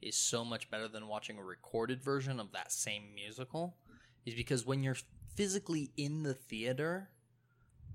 [0.00, 3.76] is so much better than watching a recorded version of that same musical
[4.24, 4.96] is because when you're
[5.34, 7.10] physically in the theater,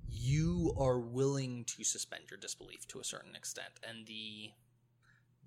[0.10, 4.52] you are willing to suspend your disbelief to a certain extent, and the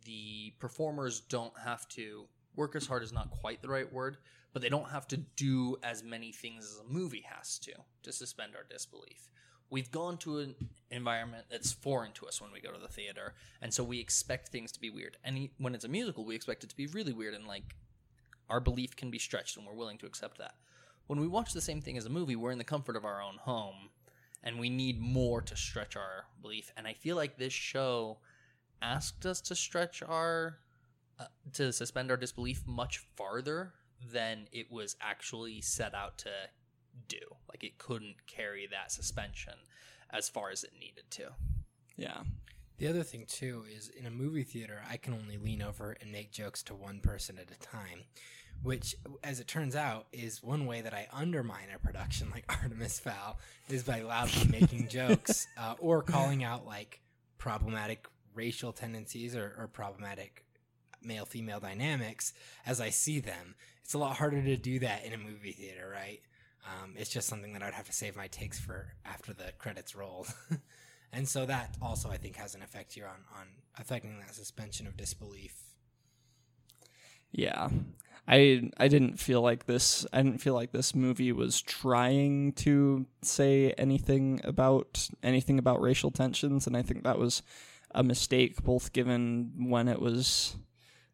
[0.07, 2.25] the performers don't have to
[2.57, 4.17] work as hard is not quite the right word,
[4.53, 8.13] but they don't have to do as many things as a movie has to to
[8.13, 9.31] suspend our disbelief.
[9.71, 10.55] We've gone to an
[10.91, 14.49] environment that's foreign to us when we go to the theater, and so we expect
[14.49, 15.17] things to be weird.
[15.23, 17.77] And when it's a musical, we expect it to be really weird, and like
[18.49, 20.55] our belief can be stretched, and we're willing to accept that.
[21.07, 23.23] When we watch the same thing as a movie, we're in the comfort of our
[23.23, 23.91] own home,
[24.43, 26.73] and we need more to stretch our belief.
[26.77, 28.19] And I feel like this show
[28.83, 30.59] asked us to stretch our
[31.19, 33.75] uh, to suspend our disbelief much farther
[34.13, 36.31] than it was actually set out to
[37.09, 37.19] do.
[37.49, 39.55] Like it couldn't carry that suspension
[40.11, 41.31] as far as it needed to.
[41.97, 42.23] yeah
[42.79, 46.11] The other thing too is in a movie theater, I can only lean over and
[46.11, 48.05] make jokes to one person at a time,
[48.63, 52.99] which, as it turns out, is one way that I undermine a production like Artemis
[52.99, 57.01] Fowl is by loudly making jokes uh, or calling out like
[57.39, 60.45] problematic racial tendencies or, or problematic
[61.03, 62.33] male female dynamics
[62.67, 63.55] as I see them.
[63.85, 66.21] It's a lot harder to do that in a movie theater, right?
[66.67, 69.95] Um, it's just something that I'd have to save my takes for after the credits
[69.95, 70.27] roll.
[71.13, 73.47] and so that also, I think, has an effect here on, on
[73.79, 75.55] affecting that suspension of disbelief.
[77.33, 77.69] Yeah.
[78.29, 83.07] I I didn't feel like this I didn't feel like this movie was trying to
[83.23, 87.43] say anything about anything about racial tensions and I think that was
[87.93, 90.57] a mistake both given when it was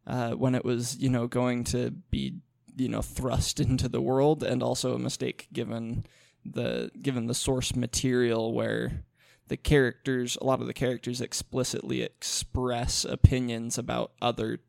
[0.07, 2.37] uh, when it was, you know, going to be,
[2.75, 6.05] you know, thrust into the world and also a mistake given
[6.45, 9.03] the given the source material where
[9.49, 14.59] the characters a lot of the characters explicitly express opinions about other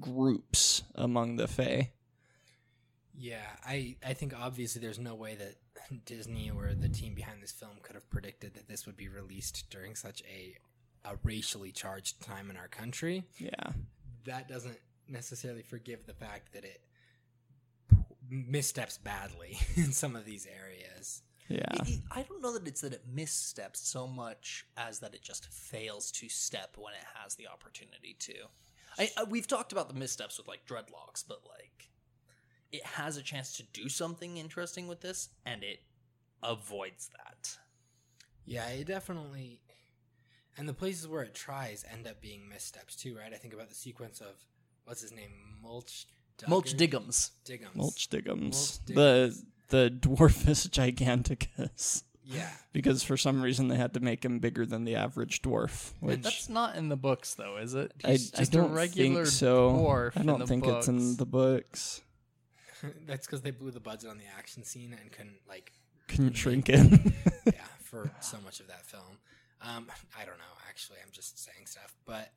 [0.00, 1.90] groups among the Fae.
[3.16, 5.56] Yeah, I, I think obviously there's no way that
[6.04, 9.70] Disney or the team behind this film could have predicted that this would be released
[9.70, 10.56] during such a,
[11.08, 13.24] a racially charged time in our country.
[13.38, 13.72] Yeah.
[14.26, 16.80] That doesn't necessarily forgive the fact that it
[18.30, 21.22] missteps badly in some of these areas.
[21.48, 21.58] Yeah.
[21.74, 25.22] It- it- I don't know that it's that it missteps so much as that it
[25.22, 28.34] just fails to step when it has the opportunity to.
[28.98, 31.90] I, I, we've talked about the missteps with like dreadlocks, but like
[32.72, 35.80] it has a chance to do something interesting with this, and it
[36.42, 37.56] avoids that.
[38.46, 39.60] Yeah, it definitely.
[40.56, 43.32] And the places where it tries end up being missteps too, right?
[43.32, 44.34] I think about the sequence of
[44.84, 45.30] what's his name,
[45.62, 46.06] Mulch.
[46.48, 46.88] Mulch Duggar?
[46.90, 47.30] Diggums.
[47.44, 47.74] Diggums.
[47.74, 48.52] Mulch Diggums.
[48.52, 49.44] Mulch The Diggums.
[49.68, 52.02] the Dwarfus Giganticus.
[52.26, 55.92] Yeah, Because for some reason they had to make him bigger than the average dwarf,
[56.00, 57.92] which That's not in the books, though, is it?
[58.02, 59.72] I, He's I just don't a regular think so.
[59.72, 60.18] dwarf.
[60.18, 62.00] I don't the think it's in the books.
[63.06, 65.72] that's because they blew the budget on the action scene and couldn't like
[66.08, 67.12] Couldn't shrink it.
[67.46, 69.18] yeah, for so much of that film.
[69.64, 69.86] Um,
[70.18, 70.44] I don't know.
[70.68, 71.94] Actually, I'm just saying stuff.
[72.06, 72.30] But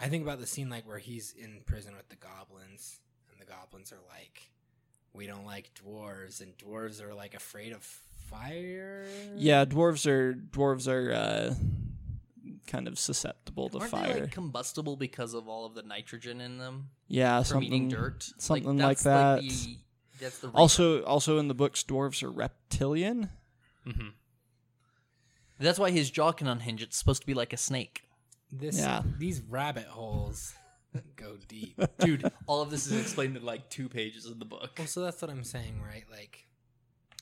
[0.00, 3.00] I think about the scene like where he's in prison with the goblins,
[3.32, 4.50] and the goblins are like,
[5.12, 7.82] "We don't like dwarves," and dwarves are like afraid of
[8.30, 9.06] fire.
[9.36, 11.54] yeah, dwarves are dwarves are uh,
[12.66, 14.12] kind of susceptible to Aren't fire.
[14.14, 17.88] they like combustible because of all of the nitrogen in them yeah, from something eating
[17.88, 18.28] dirt?
[18.38, 19.40] something like that's that.
[19.42, 19.76] the,
[20.20, 23.30] that's the Also, also in the books, dwarves are reptilian.
[23.84, 24.08] hmm
[25.58, 26.82] That's why his jaw can unhinge.
[26.82, 28.02] It's supposed to be like a snake.
[28.52, 29.02] This Yeah.
[29.18, 30.54] these rabbit holes
[31.16, 31.78] Go deep.
[31.98, 34.72] Dude, all of this is explained in like two pages of the book.
[34.78, 36.04] Well, so that's what I'm saying, right?
[36.10, 36.46] Like,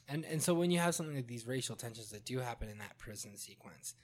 [0.08, 2.78] and and so when you have something like these racial tensions that do happen in
[2.78, 3.94] that prison sequence,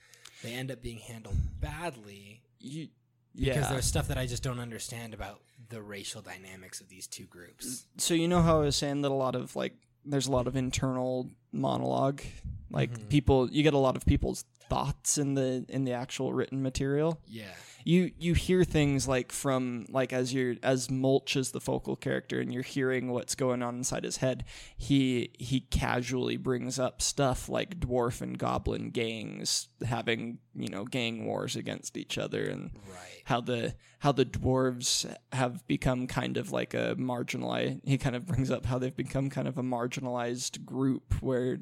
[0.42, 2.88] they end up being handled badly You,
[3.34, 3.70] because yeah.
[3.70, 7.84] there's stuff that I just don't understand about the racial dynamics of these two groups.
[7.98, 10.46] so you know how I was saying that a lot of like there's a lot
[10.46, 12.22] of internal monologue,
[12.70, 13.08] like Mhm.
[13.08, 17.20] people you get a lot of people's thoughts in the in the actual written material.
[17.26, 17.52] Yeah,
[17.84, 22.40] you you hear things like from like as you're as mulch is the focal character
[22.40, 24.44] and you're hearing what's going on inside his head
[24.76, 31.24] he he casually brings up stuff like dwarf and goblin gangs having you know gang
[31.24, 33.22] wars against each other and right.
[33.24, 38.26] how the how the dwarves have become kind of like a marginalized he kind of
[38.26, 41.58] brings up how they've become kind of a marginalized group where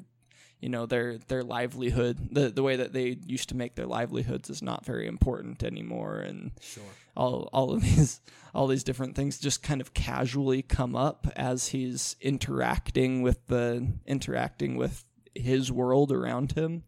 [0.59, 4.49] you know their their livelihood the the way that they used to make their livelihoods
[4.49, 6.17] is not very important anymore.
[6.19, 6.83] And Sure.
[7.15, 8.21] all all of these
[8.53, 13.87] all these different things just kind of casually come up as he's interacting with the
[14.05, 16.83] interacting with his world around him.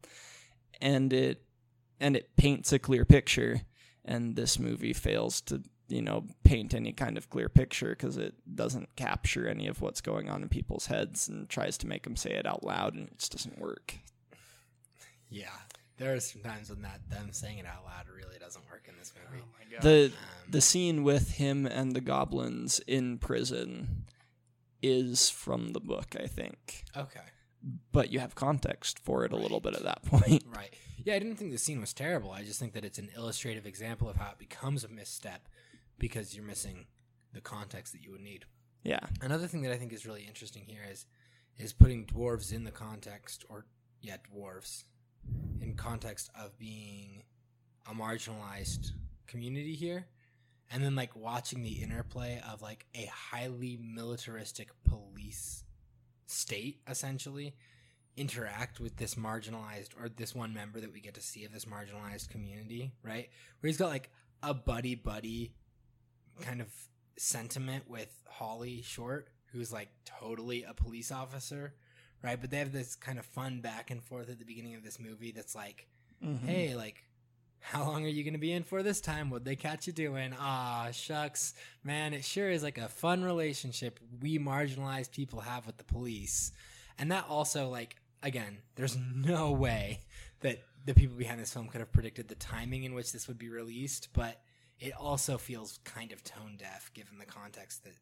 [0.82, 1.44] And it
[2.00, 3.62] and it paints a clear picture.
[4.04, 8.34] And this movie fails to you know paint any kind of clear picture because it
[8.56, 12.16] doesn't capture any of what's going on in people's heads and tries to make them
[12.16, 13.96] say it out loud and it just doesn't work
[15.30, 15.50] Yeah,
[15.98, 18.96] there are some times when that them saying it out loud really doesn't work in
[18.98, 19.44] this movie.
[19.60, 19.82] my god.
[19.84, 24.06] the Um, the scene with him and the goblins in prison
[24.82, 27.22] is from the book i think okay.
[27.92, 30.74] but you have context for it a little bit at that point Right.
[31.04, 32.30] Yeah, I didn't think the scene was terrible.
[32.32, 35.48] I just think that it's an illustrative example of how it becomes a misstep
[36.02, 36.88] because you're missing
[37.32, 38.44] the context that you would need.
[38.84, 41.06] yeah Another thing that I think is really interesting here is
[41.58, 43.66] is putting dwarves in the context or
[44.02, 44.84] yeah, dwarves
[45.62, 47.24] in context of being
[47.90, 48.92] a marginalized
[49.28, 50.08] community here
[50.72, 55.64] and then like watching the interplay of like a highly militaristic police
[56.26, 57.54] state essentially
[58.18, 61.66] interact with this marginalized or this one member that we get to see of this
[61.66, 63.30] marginalized community, right?
[63.60, 64.10] Where he's got like
[64.42, 65.54] a buddy buddy
[66.42, 66.68] kind of
[67.18, 71.74] sentiment with Holly Short, who's like totally a police officer,
[72.24, 72.40] right?
[72.40, 75.00] But they have this kind of fun back and forth at the beginning of this
[75.00, 75.88] movie that's like,
[76.24, 76.46] Mhm.
[76.46, 77.04] hey, like,
[77.60, 79.30] how long are you going to be in for this time?
[79.30, 80.34] What'd they catch you doing?
[80.38, 81.54] Ah, shucks.
[81.84, 86.52] Man, it sure is like a fun relationship we marginalized people have with the police.
[86.98, 90.02] And that also, like, again, there's no way
[90.40, 93.38] that the people behind this film could have predicted the timing in which this would
[93.38, 94.42] be released, but
[94.82, 97.94] it also feels kind of tone deaf given the context that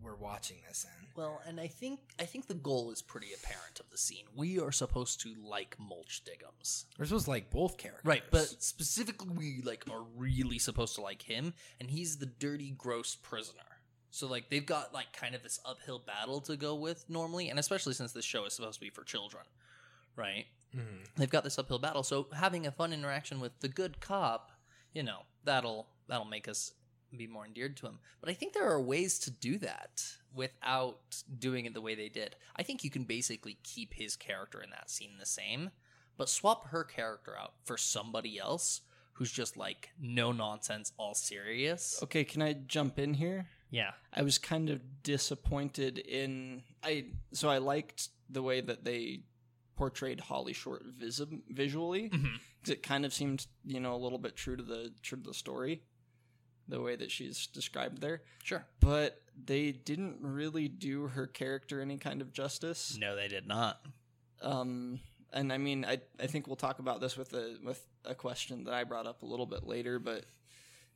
[0.00, 1.06] we're watching this in.
[1.16, 4.24] Well, and I think I think the goal is pretty apparent of the scene.
[4.36, 6.84] We are supposed to like Mulch Diggums.
[6.98, 8.04] We're supposed to like both characters.
[8.04, 12.70] Right, but specifically we like are really supposed to like him and he's the dirty
[12.70, 13.62] gross prisoner.
[14.10, 17.58] So like they've got like kind of this uphill battle to go with normally and
[17.58, 19.44] especially since this show is supposed to be for children.
[20.14, 20.46] Right?
[20.76, 21.08] Mhm.
[21.16, 22.04] They've got this uphill battle.
[22.04, 24.52] So having a fun interaction with the good cop,
[24.98, 26.72] you know, that'll that'll make us
[27.16, 27.98] be more endeared to him.
[28.20, 30.02] But I think there are ways to do that
[30.34, 32.34] without doing it the way they did.
[32.56, 35.70] I think you can basically keep his character in that scene the same,
[36.16, 38.82] but swap her character out for somebody else
[39.12, 42.00] who's just like no nonsense, all serious.
[42.02, 43.92] okay can i jump in here Yeah.
[44.12, 49.20] I was kind of disappointed in I so I liked the way that they
[49.78, 52.40] portrayed Holly Short visi- visually Mhm.
[52.60, 55.24] 'cause it kind of seemed you know a little bit true to the true to
[55.24, 55.82] the story
[56.66, 58.66] the way that she's described there Sure.
[58.80, 63.86] but they didn't really do her character any kind of justice No, they did not.
[64.42, 65.00] um
[65.32, 68.64] and I mean I I think we'll talk about this with a with a question
[68.64, 70.26] that I brought up a little bit later but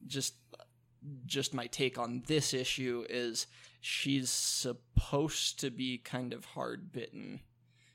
[0.07, 0.35] just
[1.27, 3.47] just my take on this issue is
[3.81, 7.41] she's supposed to be kind of hard bitten.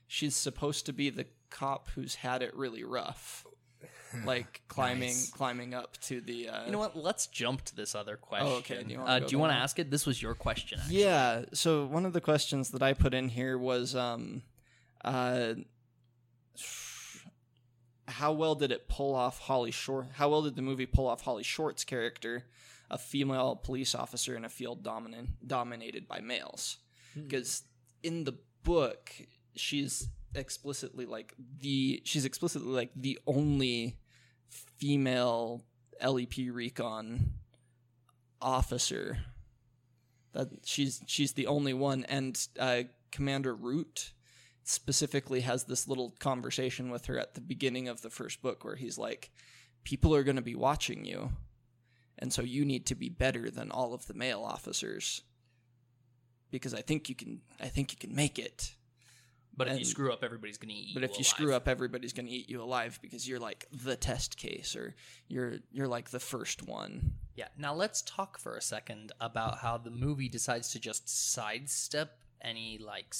[0.08, 3.46] She's supposed to be the cop who's had it really rough.
[4.24, 5.30] Like climbing Nice.
[5.30, 6.96] climbing up to the uh You know what?
[6.96, 8.48] Let's jump to this other question.
[8.58, 8.82] okay.
[8.82, 9.90] Do you wanna uh, go do you want to ask it?
[9.90, 10.78] This was your question.
[10.80, 11.02] Actually.
[11.02, 14.42] Yeah, so one of the questions that I put in here was um
[15.04, 15.54] uh
[18.06, 21.20] how well did it pull off Holly Short how well did the movie pull off
[21.22, 22.44] Holly Short's character,
[22.90, 26.78] a female police officer in a field dominant dominated by males?
[27.14, 27.64] Because
[28.02, 28.34] in the
[28.64, 29.10] book
[29.58, 33.98] she's explicitly like the she's explicitly like the only
[34.48, 35.64] female
[36.04, 37.32] LEP recon
[38.40, 39.18] officer
[40.32, 44.12] that she's she's the only one and uh, commander root
[44.64, 48.76] specifically has this little conversation with her at the beginning of the first book where
[48.76, 49.30] he's like
[49.82, 51.30] people are going to be watching you
[52.18, 55.22] and so you need to be better than all of the male officers
[56.50, 57.40] because I think you can.
[57.60, 58.74] I think you can make it.
[59.58, 60.94] But if you screw up, everybody's gonna eat.
[60.94, 63.96] But if you screw up, everybody's going to eat you alive because you're like the
[63.96, 64.94] test case, or
[65.28, 67.12] you're you're like the first one.
[67.36, 67.48] yeah.
[67.58, 72.78] Now let's talk for a second about how the movie decides to just sidestep any
[72.78, 73.14] like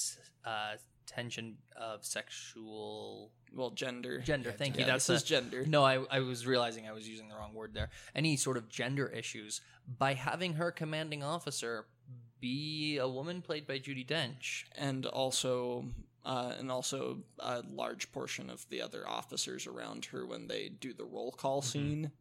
[0.45, 0.75] uh,
[1.05, 4.19] tension of sexual Well, gender.
[4.19, 4.51] gender.
[4.51, 4.81] Thank you.
[4.81, 5.65] Yeah, That's this is gender.
[5.65, 7.89] No, I, I was realizing I was using the wrong word there.
[8.15, 9.61] Any sort of gender issues
[9.97, 11.85] by having her commanding officer
[12.39, 14.63] be a woman played by Judi Dench.
[14.77, 15.85] and also
[16.25, 20.93] uh, and also a large portion of the other officers around her when they do
[20.93, 22.11] the roll call scene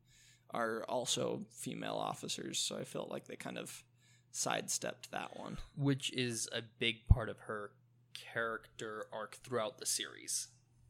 [0.50, 2.58] are also female officers.
[2.58, 3.84] So I felt like they kind of
[4.30, 5.58] sidestepped that one.
[5.76, 7.72] which is a big part of her
[8.14, 10.48] character arc throughout the series.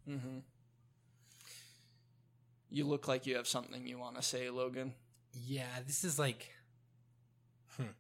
[0.09, 0.39] Mm-hmm.
[2.71, 4.95] You look like you have something you want to say, Logan.
[5.33, 6.53] Yeah, this is like.
[7.77, 7.95] Hmm.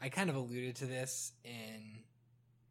[0.00, 2.04] I kind of alluded to this in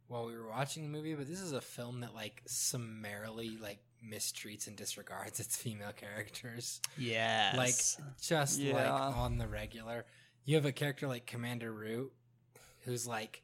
[0.08, 3.80] while we were watching the movie, but this is a film that like summarily like
[4.08, 6.82] mistreats and disregards its female characters.
[6.98, 7.56] Yes.
[7.58, 10.06] Like just like on the regular.
[10.46, 12.12] You have a character like Commander Root,
[12.82, 13.42] who's like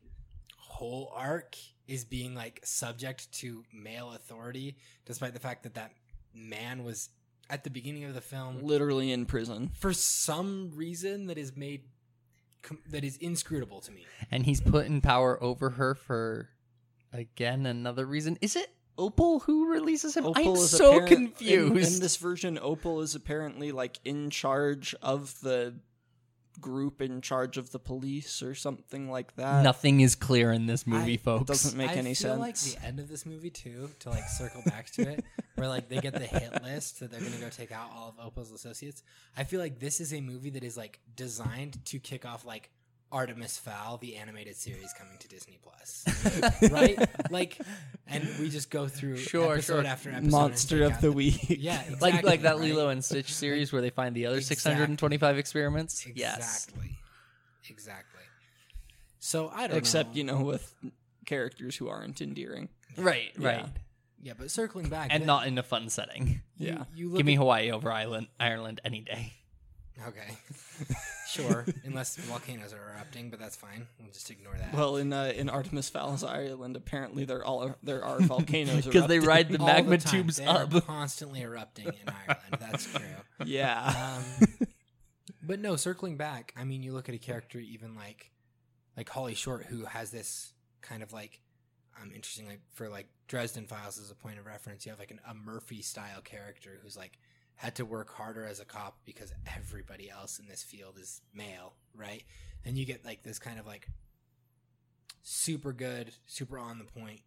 [0.57, 1.55] whole arc
[1.87, 5.91] is being like subject to male authority, despite the fact that that
[6.33, 7.09] man was
[7.49, 9.71] at the beginning of the film Literally in prison.
[9.77, 11.81] for some reason that is made
[12.89, 14.05] that is inscrutable to me.
[14.29, 16.49] and he's put in power over her for
[17.13, 18.37] again another reason.
[18.41, 20.27] Is it Opal who releases him?
[20.35, 21.95] I'm is so apparent- in- confused.
[21.95, 25.75] In, this version, Opal is apparently like in charge of the
[26.59, 29.63] group in charge of the police or something like that.
[29.63, 31.43] Nothing is clear in this movie, I- folks.
[31.43, 32.39] It doesn't make I any feel sense.
[32.39, 35.23] like the end of this movie too, to like circle back to it,
[35.55, 38.25] where like they get the hit list that they're gonna go take out all of
[38.25, 39.03] Opal's associates.
[39.37, 42.69] I feel like this is a movie that is like designed to kick off like
[43.11, 46.05] Artemis Fowl, the animated series coming to Disney Plus,
[46.71, 46.97] right?
[47.29, 47.57] Like,
[48.07, 49.85] and we just go through Sure, episode sure.
[49.91, 50.31] after episode.
[50.31, 51.45] Monster of out the week.
[51.49, 52.61] yeah, exactly, like like that right?
[52.61, 54.55] Lilo and Stitch series where they find the other Exactly.
[54.73, 56.07] 625 experiments.
[56.15, 56.37] Yes.
[56.67, 56.97] Exactly.
[57.69, 58.21] Exactly.
[59.19, 60.15] So I don't Except, know.
[60.15, 60.73] you know, with
[61.25, 62.69] characters who aren't endearing.
[62.97, 63.47] Right, Yeah.
[63.47, 63.65] right.
[64.23, 66.41] Yeah, but circling back And then- not in a fun setting.
[66.57, 66.83] you- Yeah.
[66.95, 69.33] You look Give me Hawaii over Ireland, Ireland any day.
[70.07, 70.37] Okay.
[71.31, 71.65] sure.
[71.85, 73.87] Unless volcanoes are erupting, but that's fine.
[73.99, 74.73] We'll just ignore that.
[74.73, 79.15] Well, in uh, in Artemis Fowl's Ireland, apparently there all there are volcanoes Because they
[79.17, 79.27] erupting.
[79.29, 80.85] ride the All magma time, tubes they are up.
[80.85, 82.57] constantly erupting in Ireland.
[82.59, 83.01] That's true.
[83.45, 84.19] Yeah.
[84.27, 84.47] Um,
[85.43, 88.31] but no, circling back, I mean, you look at a character even like
[88.97, 91.41] like Holly Short, who has this kind of like
[92.01, 94.85] um interesting like for like Dresden Files as a point of reference.
[94.85, 97.17] You have like an, a Murphy style character who's like
[97.55, 101.73] had to work harder as a cop because everybody else in this field is male,
[101.95, 102.23] right?
[102.65, 103.87] And you get like this kind of like
[105.21, 107.21] super good, super on the point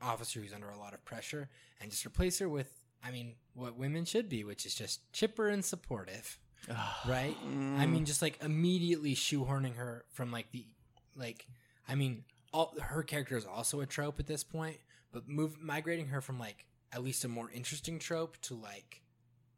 [0.00, 1.48] officer who's under a lot of pressure,
[1.80, 5.48] and just replace her with, I mean, what women should be, which is just chipper
[5.48, 6.38] and supportive,
[7.08, 7.36] right?
[7.78, 10.66] I mean, just like immediately shoehorning her from like the,
[11.16, 11.46] like,
[11.88, 14.76] I mean, all her character is also a trope at this point,
[15.12, 19.02] but move migrating her from like at least a more interesting trope to like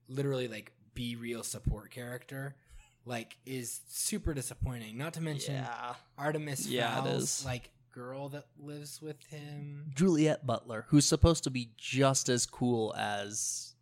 [0.09, 2.57] literally like be real support character
[3.05, 5.95] like is super disappointing not to mention yeah.
[6.19, 7.45] artemis Yeah, it Fowl's, is.
[7.45, 12.95] like girl that lives with him Juliet Butler, who's supposed to be just as cool
[12.97, 13.75] as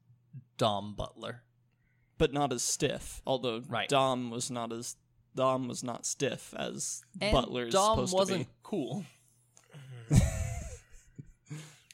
[0.57, 1.43] Dom Butler.
[2.17, 3.21] But not as stiff.
[3.27, 3.89] Although Right.
[3.89, 4.97] Dom was not as
[5.35, 9.05] Dom was not stiff as And Butler's Dom supposed wasn't to cool.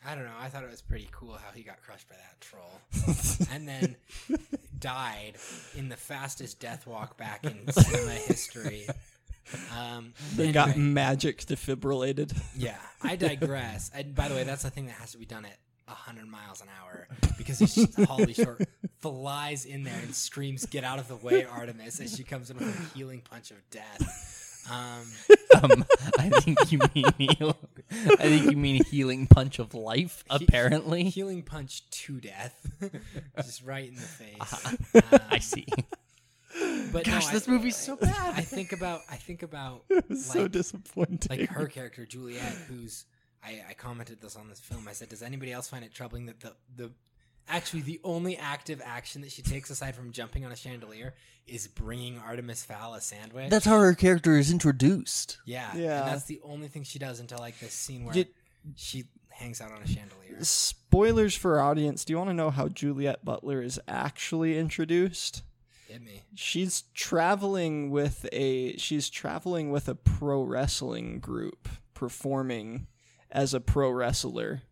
[0.07, 2.41] i don't know i thought it was pretty cool how he got crushed by that
[2.41, 2.81] troll
[3.53, 3.97] and then
[4.79, 5.35] died
[5.77, 8.87] in the fastest death walk back in cinema history
[9.77, 10.13] um.
[10.37, 12.37] They got magic defibrillated.
[12.57, 13.91] Yeah, I digress.
[13.93, 16.61] And by the way, that's the thing that has to be done at 100 miles
[16.61, 18.63] an hour because just Holly Short
[19.01, 22.59] flies in there and screams, "Get out of the way, Artemis!" as she comes in
[22.59, 24.50] with a healing punch of death.
[24.71, 25.07] Um,
[25.63, 25.85] Um,
[26.17, 27.59] I think you mean heal-
[27.91, 30.23] I think you mean healing punch of life.
[30.31, 32.55] Apparently, healing punch to death,
[33.37, 34.95] just right in the face.
[35.29, 35.67] I Um, see.
[36.93, 38.35] but Gosh, no, this I, movie's so bad.
[38.37, 39.83] I think about I think about
[40.17, 41.41] so like, disappointing.
[41.41, 43.07] like her character Juliet, who's
[43.45, 44.87] I, I commented this on this film.
[44.89, 46.91] I said, does anybody else find it troubling that the the
[47.51, 51.15] actually the only active action that she takes aside from jumping on a chandelier
[51.47, 53.51] is bringing Artemis Fowl a sandwich?
[53.51, 55.39] That's how her character is introduced.
[55.45, 56.01] yeah, Yeah.
[56.03, 58.27] And that's the only thing she does until like this scene where You-
[58.77, 60.37] she hangs out on a chandelier.
[60.45, 62.05] Spoilers for our audience.
[62.05, 65.43] Do you want to know how Juliet Butler is actually introduced?
[65.89, 66.23] Hit me.
[66.37, 72.87] She's traveling with a she's traveling with a pro wrestling group performing
[73.31, 74.63] as a pro wrestler.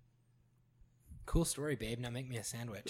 [1.28, 1.98] Cool story, babe.
[1.98, 2.86] Now make me a sandwich.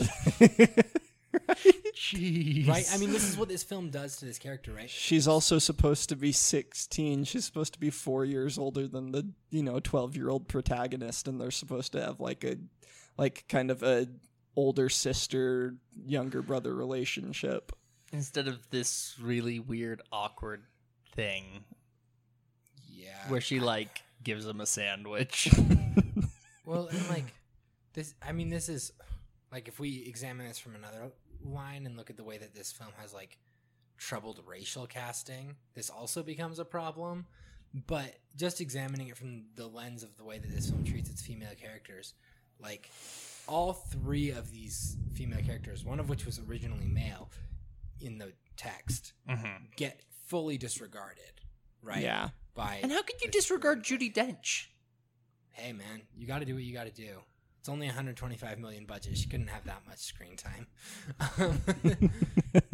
[1.92, 2.68] Jeez.
[2.68, 2.86] right?
[2.92, 4.88] I mean, this is what this film does to this character, right?
[4.88, 7.24] She's also supposed to be 16.
[7.24, 11.50] She's supposed to be 4 years older than the, you know, 12-year-old protagonist and they're
[11.50, 12.56] supposed to have like a
[13.16, 14.06] like kind of a
[14.54, 15.74] older sister
[16.06, 17.72] younger brother relationship.
[18.12, 20.62] Instead of this really weird, awkward
[21.16, 21.64] thing
[22.88, 23.18] Yeah.
[23.26, 25.50] where she like gives him a sandwich.
[26.64, 27.24] Well, and like
[27.98, 28.92] this, I mean, this is
[29.50, 31.10] like if we examine this from another
[31.44, 33.38] line and look at the way that this film has like
[33.96, 37.26] troubled racial casting, this also becomes a problem.
[37.86, 41.20] But just examining it from the lens of the way that this film treats its
[41.20, 42.14] female characters,
[42.60, 42.88] like
[43.46, 47.30] all three of these female characters, one of which was originally male
[48.00, 49.64] in the text, mm-hmm.
[49.76, 51.42] get fully disregarded,
[51.82, 52.02] right?
[52.02, 52.28] Yeah.
[52.54, 54.12] By And how could you disregard screenplay.
[54.12, 54.66] Judi Dench?
[55.58, 57.18] hey man, you got to do what you got to do.
[57.68, 59.18] It's only 125 million budget.
[59.18, 60.66] She couldn't have that much screen time.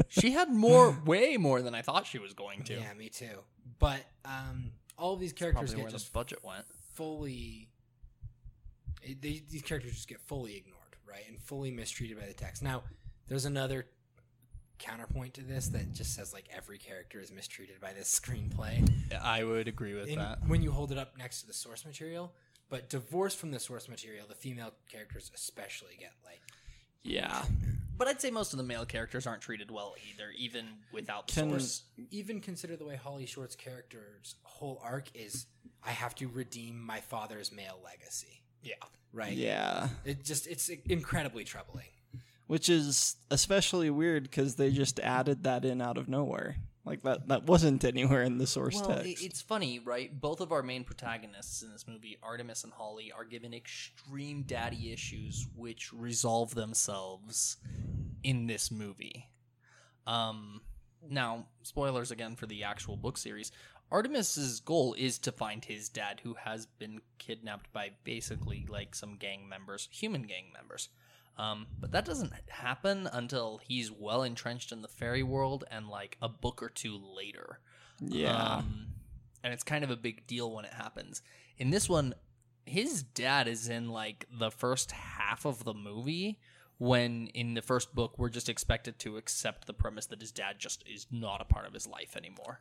[0.08, 2.74] She had more, way more than I thought she was going to.
[2.74, 3.40] yeah, me too.
[3.80, 6.64] But um, all of these characters Probably get where the just budget went.
[6.92, 7.68] fully.
[9.02, 10.78] it- they, these characters just get fully ignored,
[11.08, 12.62] right, and fully mistreated by the text.
[12.62, 12.84] Now,
[13.26, 13.86] there's another
[14.78, 18.88] counterpoint to this that just says like every character is mistreated by this screenplay.
[19.20, 20.46] I would agree with that.
[20.46, 22.32] when you hold it up next to the source material.
[22.70, 26.40] But divorced from the source material, the female characters especially get like
[27.02, 27.44] Yeah.
[27.96, 31.34] But I'd say most of the male characters aren't treated well either, even without the
[31.34, 31.82] Can- source.
[32.10, 35.46] even consider the way Holly Short's character's whole arc is
[35.84, 38.42] I have to redeem my father's male legacy.
[38.62, 38.74] Yeah.
[39.12, 39.34] Right?
[39.34, 39.90] Yeah.
[40.04, 41.86] It just it's incredibly troubling.
[42.46, 46.56] Which is especially weird cuz they just added that in out of nowhere.
[46.84, 49.24] Like that that wasn't anywhere in the source Well, text.
[49.24, 50.20] it's funny, right?
[50.20, 54.92] Both of our main protagonists in this movie, Artemis and Holly, are given extreme daddy
[54.92, 57.56] issues, which resolve themselves
[58.22, 59.30] in this movie.
[60.06, 60.60] Um,
[61.08, 63.50] now, spoilers again for the actual book series.
[63.90, 69.16] Artemis's goal is to find his dad, who has been kidnapped by basically like some
[69.16, 70.88] gang members, human gang members.
[71.36, 76.16] Um, but that doesn't happen until he's well entrenched in the fairy world and like
[76.22, 77.58] a book or two later.
[78.00, 78.56] yeah.
[78.58, 78.86] Um,
[79.42, 81.22] and it's kind of a big deal when it happens.
[81.58, 82.14] In this one,
[82.66, 86.38] his dad is in like the first half of the movie
[86.78, 90.58] when in the first book we're just expected to accept the premise that his dad
[90.58, 92.60] just is not a part of his life anymore.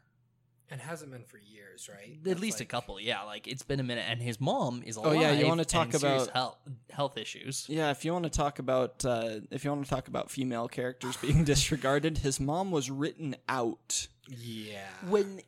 [0.73, 2.17] And hasn't been for years, right?
[2.17, 3.21] At That's least a couple, yeah.
[3.23, 5.21] Like it's been a minute, and his mom is Oh, alive.
[5.21, 6.57] yeah, you wanna talk about- health
[6.91, 7.65] health issues.
[7.69, 10.67] Yeah, if you want to talk about uh, if you want to talk about female
[10.67, 14.87] characters being disregarded, his mom was written out Yeah.
[15.07, 15.41] When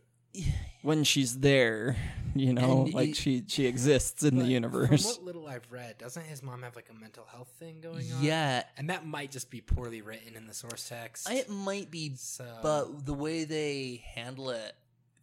[0.81, 1.95] when she's there.
[2.37, 5.15] You know, And like it- she she exists in the universe.
[5.15, 8.11] From what little I've read, doesn't his mom have like a mental health thing going
[8.11, 8.21] on?
[8.21, 11.29] yeah, And that might just be poorly written in the source text.
[11.31, 14.73] it might be so But the way they handle it,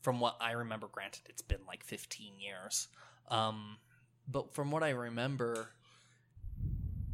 [0.02, 2.88] from what I remember, granted, it's been like 15 years.
[3.28, 3.78] Um,
[4.28, 5.70] but from what I remember,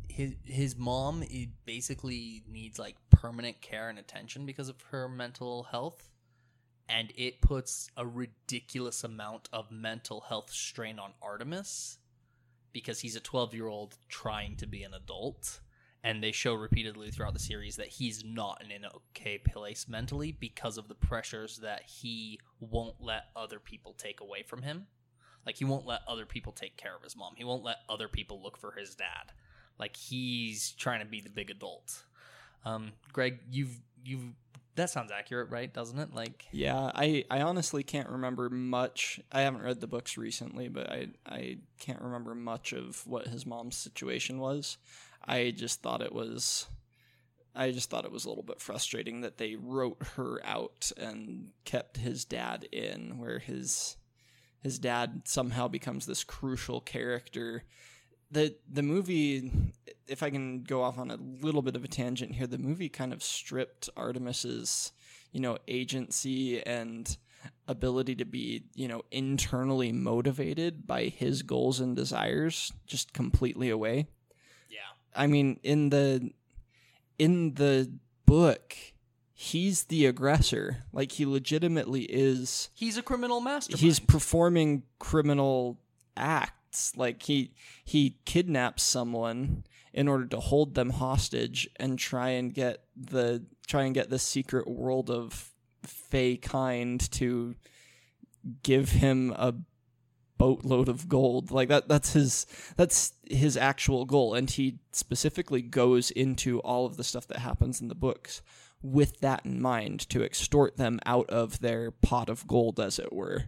[0.08, 1.22] his his mom
[1.64, 6.08] basically needs like permanent care and attention because of her mental health,
[6.88, 11.98] and it puts a ridiculous amount of mental health strain on Artemis
[12.72, 15.60] because he's a 12 year old trying to be an adult
[16.04, 20.32] and they show repeatedly throughout the series that he's not in an okay place mentally
[20.32, 24.86] because of the pressures that he won't let other people take away from him.
[25.44, 27.34] Like he won't let other people take care of his mom.
[27.36, 29.32] He won't let other people look for his dad.
[29.78, 32.04] Like he's trying to be the big adult.
[32.64, 34.34] Um, Greg, you've you've
[34.74, 35.72] that sounds accurate, right?
[35.72, 36.14] Doesn't it?
[36.14, 39.20] Like Yeah, I, I honestly can't remember much.
[39.32, 43.44] I haven't read the books recently, but I I can't remember much of what his
[43.44, 44.78] mom's situation was.
[45.28, 46.66] I just thought it was
[47.54, 51.50] I just thought it was a little bit frustrating that they wrote her out and
[51.64, 53.96] kept his dad in where his
[54.60, 57.64] his dad somehow becomes this crucial character.
[58.30, 59.50] The the movie
[60.06, 62.88] if I can go off on a little bit of a tangent here, the movie
[62.88, 64.92] kind of stripped Artemis's,
[65.32, 67.16] you know, agency and
[67.66, 74.06] ability to be, you know, internally motivated by his goals and desires just completely away.
[75.14, 76.30] I mean, in the
[77.18, 77.90] in the
[78.26, 78.76] book,
[79.32, 80.84] he's the aggressor.
[80.92, 83.80] Like he legitimately is He's a criminal mastermind.
[83.80, 85.78] he's performing criminal
[86.16, 87.52] acts acts like he
[87.84, 93.84] he kidnaps someone in order to hold them hostage and try and get the try
[93.84, 95.52] and get the secret world of
[95.82, 97.54] fey kind to
[98.62, 99.54] give him a
[100.38, 106.10] boatload of gold like that that's his that's his actual goal and he specifically goes
[106.12, 108.40] into all of the stuff that happens in the books
[108.80, 113.12] with that in mind to extort them out of their pot of gold as it
[113.12, 113.44] were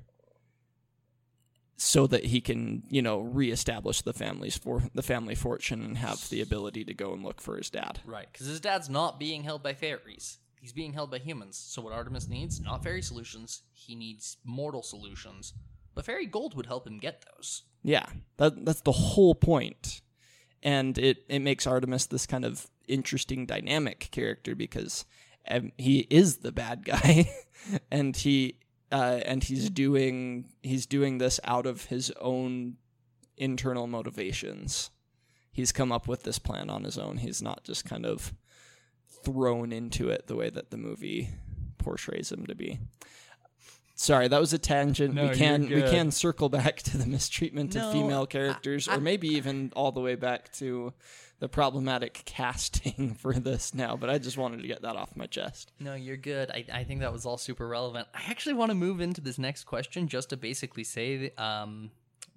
[1.76, 6.28] so that he can you know reestablish the family's for the family fortune and have
[6.28, 9.44] the ability to go and look for his dad Right, because his dad's not being
[9.44, 10.38] held by fairies.
[10.60, 11.56] He's being held by humans.
[11.56, 15.54] So what Artemis needs, not fairy solutions, he needs mortal solutions.
[15.94, 17.62] But fairy gold would help him get those.
[17.82, 20.02] Yeah, that that's the whole point,
[20.62, 25.04] and it it makes Artemis this kind of interesting dynamic character because
[25.48, 27.30] um, he is the bad guy,
[27.90, 28.58] and he
[28.92, 32.76] uh, and he's doing he's doing this out of his own
[33.36, 34.90] internal motivations.
[35.52, 37.18] He's come up with this plan on his own.
[37.18, 38.32] He's not just kind of
[39.24, 41.30] thrown into it the way that the movie
[41.78, 42.78] portrays him to be.
[44.00, 45.14] Sorry, that was a tangent.
[45.14, 48.88] No, we you're can we can circle back to the mistreatment No, of female characters,
[48.88, 50.94] I- or maybe even all the way back to
[51.38, 53.96] the problematic casting for this now.
[53.96, 55.72] But I just wanted to get that off my chest.
[55.78, 56.50] No, you're good.
[56.50, 58.08] I, I think that was all super relevant.
[58.14, 61.90] I actually want to move into this next question just to basically say um,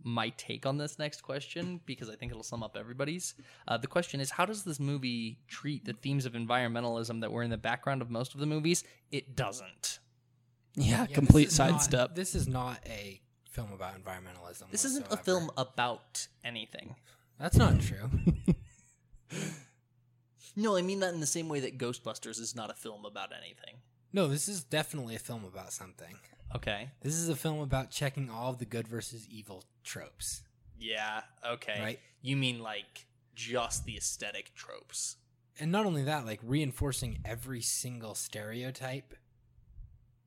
[0.04, 3.36] my take on this next question because I think it'll sum up everybody's.
[3.70, 7.42] Uh, the question is How does this movie treat the themes of environmentalism that were
[7.42, 8.84] in the background of most of the movies?
[9.14, 10.00] It doesn't.
[10.76, 12.16] Yeah, Yeah, complete this is sidestep.
[12.16, 14.72] This is not a film about environmentalism.
[14.72, 16.96] This isn't a film about anything.
[17.40, 18.10] That's not true.
[20.56, 23.32] No, I mean that in the same way that Ghostbusters is not a film about
[23.36, 23.82] anything.
[24.12, 26.16] no, this is definitely a film about something.
[26.56, 26.92] Okay.
[27.02, 30.44] This is a film about checking all of the good versus evil tropes.
[30.78, 31.80] Yeah, okay.
[31.82, 32.00] Right.
[32.22, 35.18] You mean like just the aesthetic tropes.
[35.60, 39.16] And not only that, like reinforcing every single stereotype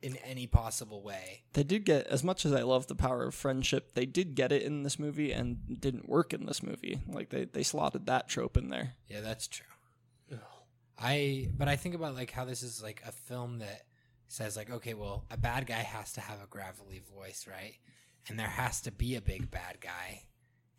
[0.03, 1.42] in any possible way.
[1.55, 3.94] They did get as much as I love the power of friendship.
[3.94, 7.01] They did get it in this movie and didn't work in this movie.
[7.09, 8.94] Like they they slotted that trope in there.
[9.09, 9.66] Yeah, that's true.
[10.99, 13.82] I but I think about like how this is like a film that
[14.28, 17.74] says like okay, well, a bad guy has to have a gravelly voice, right?
[18.28, 20.22] And there has to be a big bad guy.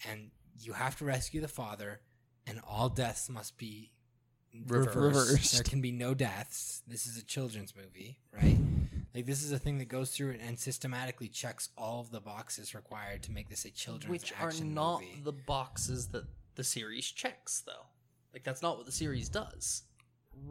[0.09, 2.01] And you have to rescue the father
[2.45, 3.91] and all deaths must be
[4.68, 4.95] reversed.
[4.95, 5.53] Reversed.
[5.53, 6.82] There can be no deaths.
[6.88, 8.57] This is a children's movie, right?
[9.18, 12.20] Like this is a thing that goes through it and systematically checks all of the
[12.20, 14.20] boxes required to make this a children's movie.
[14.20, 15.22] Which are action not movie.
[15.24, 17.88] the boxes that the series checks, though.
[18.32, 19.82] Like that's not what the series does.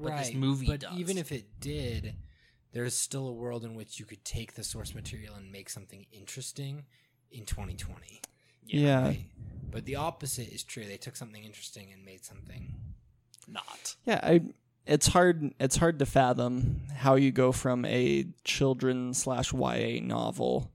[0.03, 0.99] but this movie but does.
[0.99, 2.17] even if it did,
[2.73, 6.05] there's still a world in which you could take the source material and make something
[6.11, 6.87] interesting
[7.31, 8.21] in 2020.
[8.67, 9.05] Yeah.
[9.05, 9.21] right?
[9.71, 10.85] But the opposite is true.
[10.85, 12.75] They took something interesting and made something.
[13.47, 13.95] Not.
[14.07, 14.41] Yeah, I
[14.87, 20.71] it's hard it's hard to fathom how you go from a children slash YA novel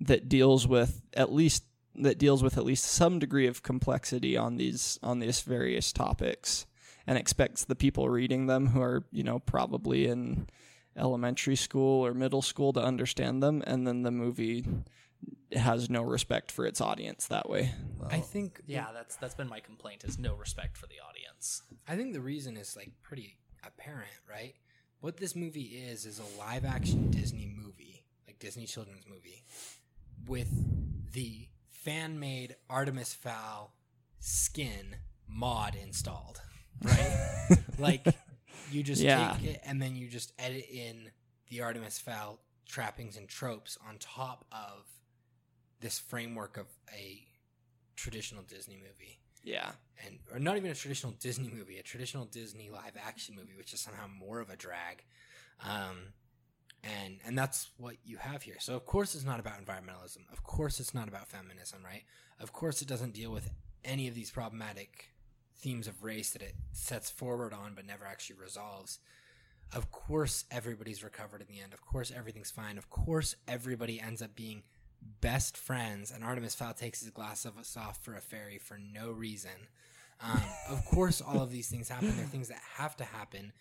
[0.00, 4.56] that deals with at least that deals with at least some degree of complexity on
[4.56, 6.66] these on these various topics
[7.06, 10.48] and expects the people reading them who are, you know, probably in
[10.96, 14.64] elementary school or middle school to understand them and then the movie
[15.52, 17.72] has no respect for its audience that way.
[18.10, 18.60] I think.
[18.66, 21.62] Yeah, that's that's been my complaint is no respect for the audience.
[21.86, 23.36] I think the reason is like pretty
[23.66, 24.54] apparent, right?
[25.00, 29.42] What this movie is is a live action Disney movie, like Disney children's movie,
[30.26, 30.48] with
[31.12, 33.74] the fan made Artemis Fowl
[34.20, 34.96] skin
[35.28, 36.40] mod installed,
[36.84, 37.58] right?
[37.78, 38.06] like
[38.70, 39.32] you just Yeah.
[39.36, 41.10] take it and then you just edit in
[41.48, 42.38] the Artemis Fowl
[42.68, 44.86] trappings and tropes on top of
[45.80, 47.26] this framework of a
[47.96, 49.72] traditional Disney movie Yeah.
[50.06, 53.72] and or not even a traditional Disney movie, a traditional Disney live action movie, which
[53.72, 55.04] is somehow more of a drag.
[55.64, 56.12] Um,
[56.84, 58.56] and and that's what you have here.
[58.58, 60.30] So of course it's not about environmentalism.
[60.32, 62.02] Of course it's not about feminism, right?
[62.40, 63.50] Of course it doesn't deal with
[63.84, 65.10] any of these problematic
[65.56, 68.98] themes of race that it sets forward on but never actually resolves.
[69.72, 71.72] Of course everybody's recovered in the end.
[71.72, 72.78] Of course everything's fine.
[72.78, 74.64] Of course everybody ends up being
[75.20, 78.78] best friends and Artemis Fowl takes his glass of us off for a fairy for
[78.78, 79.68] no reason.
[80.20, 82.16] Um, of course all of these things happen.
[82.16, 83.52] They're things that have to happen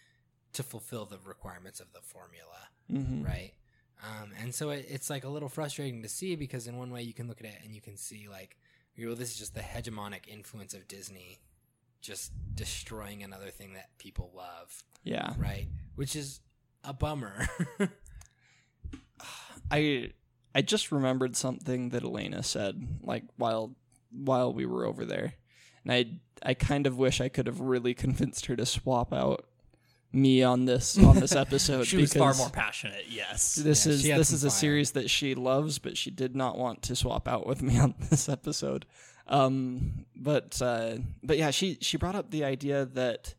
[0.53, 3.25] to fulfill the requirements of the formula Mhm.
[3.25, 3.53] right?
[4.03, 7.03] Um, and so it, it's like a little frustrating to see because in one way
[7.03, 8.57] you can look at it and you can see like,
[8.97, 11.39] well, this is just the hegemonic influence of Disney,
[12.01, 15.33] just destroying another thing that people love, Yeah.
[15.37, 15.67] right?
[15.95, 16.41] Which is
[16.83, 17.47] a bummer.
[19.71, 20.11] I
[20.53, 23.75] I just remembered something that Elena said like while
[24.11, 25.33] while we were over there,
[25.83, 26.05] and I
[26.43, 29.45] I kind of wish I could have really convinced her to swap out
[30.13, 31.85] me on this on this episode.
[31.87, 33.05] She was far more passionate.
[33.09, 33.55] Yes.
[33.55, 34.59] This Yeah, is this is a fire.
[34.59, 37.95] series that she loves, but she did not want to swap out with me on
[38.09, 38.85] this episode.
[39.27, 43.35] Um, but uh, but yeah, she she brought up the idea that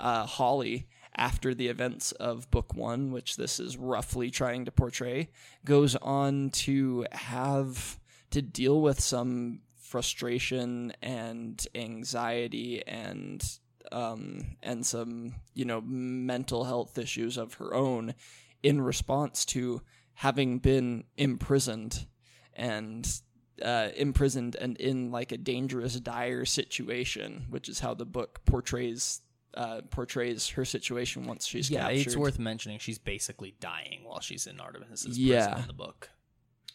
[0.00, 5.30] uh, Holly, after the events of book one, which this is roughly trying to portray,
[5.64, 7.98] goes on to have
[8.30, 13.58] to deal with some frustration and anxiety and
[13.92, 18.14] um, and some you know mental health issues of her own
[18.62, 19.82] in response to
[20.14, 22.06] having been imprisoned
[22.54, 23.20] and
[23.62, 29.20] uh, imprisoned and in like a dangerous, dire situation, which is how the book portrays
[29.56, 32.06] uh, portrays her situation once she's yeah, captured.
[32.06, 35.46] it's worth mentioning she's basically dying while she's in Artemis's Yeah.
[35.46, 36.10] prison in the book.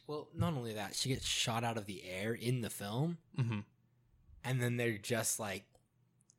[0.08, 3.60] Well, not only that, she gets shot out of the air in the film, Mm-hmm.
[4.44, 5.66] and then they're just like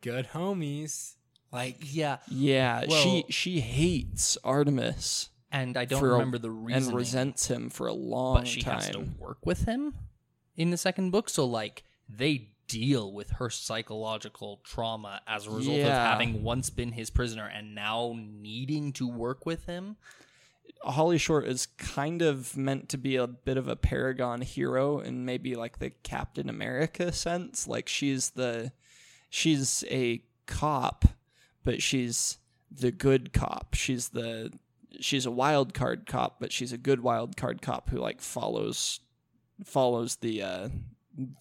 [0.00, 1.14] good homies.
[1.52, 6.50] Like, Yeah, Yeah, Well- she she hates Artemis and I don't For a- remember the
[6.50, 6.84] reason.
[6.90, 8.76] and resents him for a long but she time.
[8.76, 9.94] has to work with him
[10.56, 11.28] in the second book.
[11.28, 16.92] So like they deal with her psychological trauma as a result of having once been
[16.92, 19.96] his prisoner and now needing to work with him.
[20.82, 25.24] Holly Short is kind of meant to be a bit of a paragon hero in
[25.24, 27.66] maybe like the Captain America sense.
[27.66, 28.72] Like she's the
[29.28, 31.04] she's a cop,
[31.64, 32.38] but she's
[32.70, 33.74] the good cop.
[33.74, 34.52] She's the
[35.00, 39.00] she's a wild card cop, but she's a good wild card cop who like follows
[39.64, 40.68] follows the uh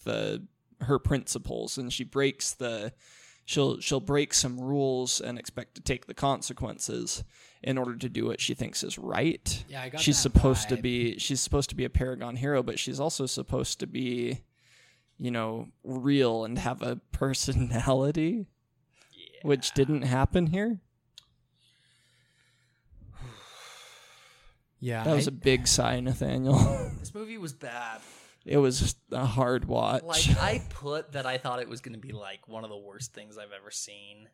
[0.04, 0.44] the
[0.82, 2.94] her principles and she breaks the
[3.46, 7.24] she'll she'll break some rules and expect to take the consequences
[7.62, 9.64] in order to do what she thinks is right.
[9.68, 12.80] yeah, I got She's supposed to be she's supposed to be a paragon hero, but
[12.80, 14.42] she's also supposed to be
[15.22, 18.46] you know, real and have a personality,
[19.42, 20.80] which didn't happen here.
[24.80, 26.58] Yeah, That was I- a big sigh, Nathaniel.
[27.00, 28.00] This movie was bad.
[28.46, 30.04] It was a hard watch.
[30.04, 32.78] Like I put that I thought it was going to be like one of the
[32.78, 34.30] worst things I've ever seen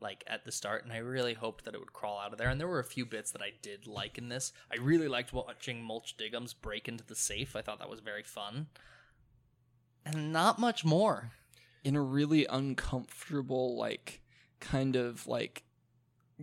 [0.00, 2.48] like at the start and I really hoped that it would crawl out of there
[2.48, 4.52] and there were a few bits that I did like in this.
[4.72, 7.54] I really liked watching Mulch Diggums break into the safe.
[7.54, 8.66] I thought that was very fun.
[10.04, 11.30] And not much more.
[11.84, 14.20] in a really uncomfortable, like
[14.60, 15.62] kind of like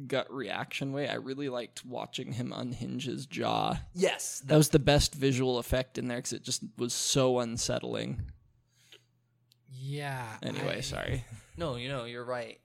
[0.08, 1.08] gut reaction way.
[1.08, 3.80] I really liked watching him unhinge his jaw.
[3.94, 8.32] Yes, That was the best visual effect in there because it just was so unsettling.
[9.72, 10.38] yeah.
[10.44, 11.26] Anyway, I- sorry.
[11.58, 12.60] No, you know, you're right.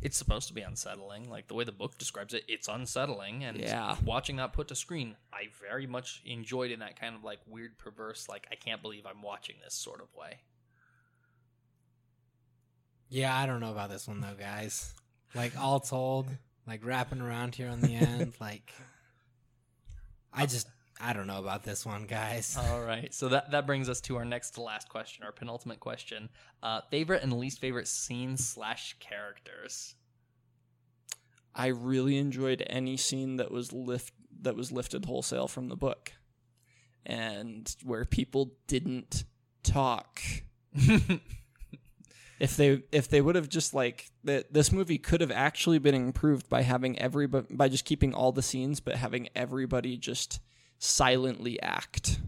[0.00, 1.28] It's supposed to be unsettling.
[1.30, 3.44] Like the way the book describes it, it's unsettling.
[3.44, 3.96] And Yeah.
[4.04, 7.78] watching that put to screen, I very much enjoyed in that kind of like weird,
[7.78, 10.40] perverse, like I can't believe I'm watching this sort of way.
[13.08, 14.94] Yeah, I don't know about this one though, guys.
[15.34, 16.28] Like all told,
[16.66, 18.72] like wrapping around here on the end, like
[20.32, 20.68] I just
[21.00, 22.56] I don't know about this one, guys.
[22.70, 23.12] All right.
[23.12, 26.28] So that that brings us to our next to last question, our penultimate question.
[26.62, 29.94] Uh, favorite and least favorite scenes slash characters.
[31.54, 36.12] I really enjoyed any scene that was lift that was lifted wholesale from the book,
[37.04, 39.24] and where people didn't
[39.62, 40.20] talk.
[42.42, 45.94] if they if they would have just like that this movie could have actually been
[45.94, 50.40] improved by having everybody by just keeping all the scenes but having everybody just
[50.80, 52.18] silently act.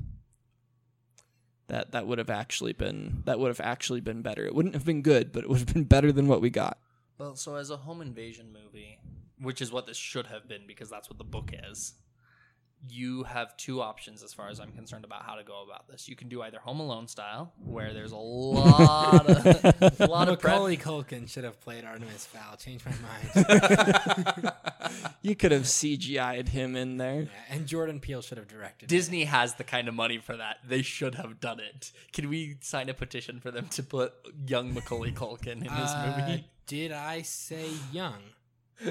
[1.67, 4.47] That that would have actually been that would have actually been better.
[4.47, 6.79] It wouldn't have been good but it would have been better than what we got.
[7.19, 9.01] Well, so as a home invasion movie,
[9.41, 11.95] which is what this should have been because that's what the book is,
[12.89, 16.09] you have two options as far as I'm concerned about how to go about this.
[16.09, 19.47] You can do either Home Alone style, where there's a lot of
[20.01, 20.55] a lot of prep.
[20.55, 22.57] Macaulay Culkin should have played Artemis Fowl.
[22.57, 22.93] Change my
[23.35, 24.53] mind.
[25.23, 28.87] you could have cgi'd him in there yeah, and Jordan Peele should have directed.
[28.87, 28.89] it.
[28.89, 30.59] Disney has the kind of money for that.
[30.67, 31.93] They should have done it.
[32.13, 34.13] Can we sign a petition for them to put
[34.47, 36.45] young Macaulay Culkin in this Uh, movie?
[36.67, 38.19] Did I say young?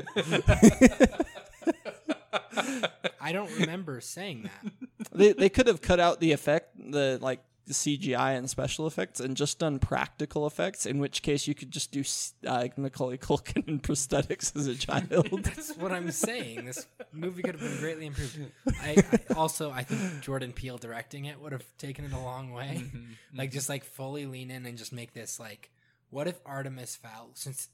[3.21, 4.71] I don't remember saying that.
[5.13, 9.21] they, they could have cut out the effect the like the cgi and special effects
[9.21, 13.15] and just done practical effects in which case you could just do s- uh, macaulay
[13.17, 15.05] culkin in prosthetics as a child
[15.43, 16.65] That's what I'm saying.
[16.65, 18.38] This movie could have been greatly improved.
[18.81, 22.51] I, I also I think Jordan Peele directing it would have taken it a long
[22.51, 22.84] way.
[23.36, 25.71] Like just like fully lean in and just make this like,
[26.09, 27.69] what if Artemis Fowl since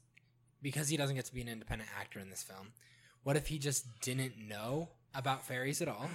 [0.62, 2.68] because he doesn't get to be an independent actor in this film,
[3.22, 6.08] what if he just didn't know about fairies at all?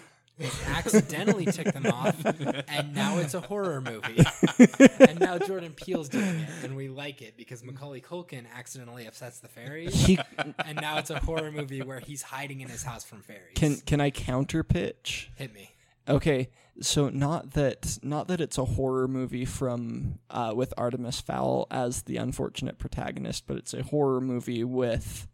[0.68, 2.26] accidentally ticked them off,
[2.68, 4.22] and now it's a horror movie.
[5.00, 9.40] and now Jordan Peele's doing it, and we like it because Macaulay Culkin accidentally upsets
[9.40, 10.20] the fairies, He,
[10.66, 13.54] and now it's a horror movie where he's hiding in his house from fairies.
[13.56, 15.32] can can I counter pitch?
[15.36, 15.72] hit me?
[16.08, 16.50] Okay,
[16.82, 22.04] so not that not that it's a horror movie from uh, with Artemis Fowl as
[22.04, 25.28] the unfortunate protagonist, but it's a horror movie with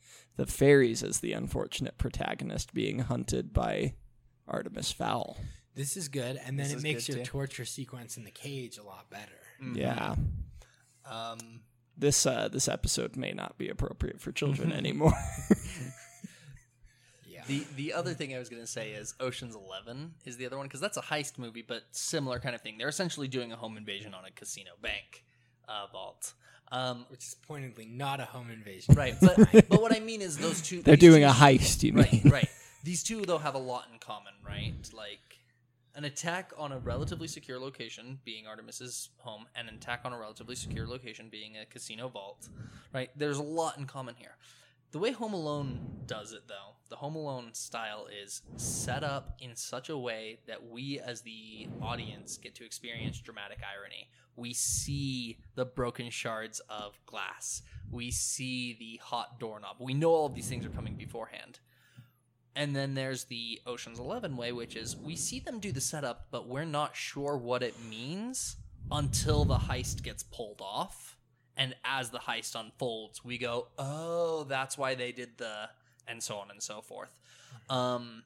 [0.46, 3.94] the fairies as the unfortunate protagonist being hunted by
[4.48, 5.38] Artemis Fowl.
[5.76, 7.24] This is good, and then This it is makes your too.
[7.26, 9.40] torture sequence in the cage a lot better.
[9.76, 10.16] Yeah.
[11.06, 11.62] Um,
[11.96, 15.14] This uh, this episode may not be appropriate for children anymore.
[17.28, 17.44] Yeah.
[17.48, 20.58] the the other thing I was going to say is Ocean's Eleven is the other
[20.58, 22.78] one because that's a heist movie, but similar kind of thing.
[22.78, 25.24] They're essentially doing a home invasion on a casino bank
[25.68, 26.34] uh, vault.
[26.72, 28.96] Um, Which is pointedly not a home invasion.
[28.96, 29.36] right, but,
[29.70, 30.82] but what I mean is those two.
[30.82, 32.22] They're these doing two a heist, you mean?
[32.24, 32.50] right, right.
[32.84, 34.74] These two though have a lot in common, right?
[34.94, 35.20] Like
[35.96, 40.18] an attack on a relatively secure location, being Artemis's home, and an attack on a
[40.18, 42.48] relatively secure location, being a casino vault,
[42.94, 43.10] right?
[43.16, 44.36] There's a lot in common here.
[44.92, 49.56] The way Home Alone does it, though, the Home Alone style is set up in
[49.56, 54.10] such a way that we, as the audience, get to experience dramatic irony.
[54.36, 57.62] We see the broken shards of glass.
[57.90, 59.78] We see the hot doorknob.
[59.80, 61.60] We know all of these things are coming beforehand.
[62.54, 66.28] And then there's the Ocean's Eleven way, which is we see them do the setup,
[66.32, 68.58] but we're not sure what it means
[68.92, 71.16] until the heist gets pulled off.
[71.62, 75.70] And as the heist unfolds, we go, oh, that's why they did the,
[76.08, 77.20] and so on and so forth.
[77.70, 78.24] Um,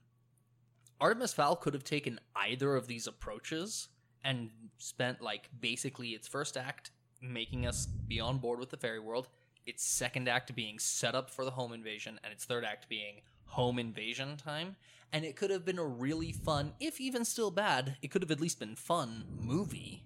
[1.02, 3.90] Artemis Fowl could have taken either of these approaches
[4.24, 9.02] and spent like basically its first act making us be on board with the fairy
[9.02, 9.28] world,
[9.66, 13.16] its second act being set up for the home invasion, and its third act being
[13.48, 14.78] home invasion time.
[15.12, 18.32] And it could have been a really fun, if even still bad, it could have
[18.32, 20.05] at least been fun movie.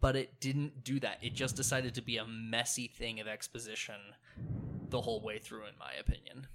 [0.00, 1.18] But it didn't do that.
[1.22, 3.96] It just decided to be a messy thing of exposition
[4.88, 6.46] the whole way through, in my opinion.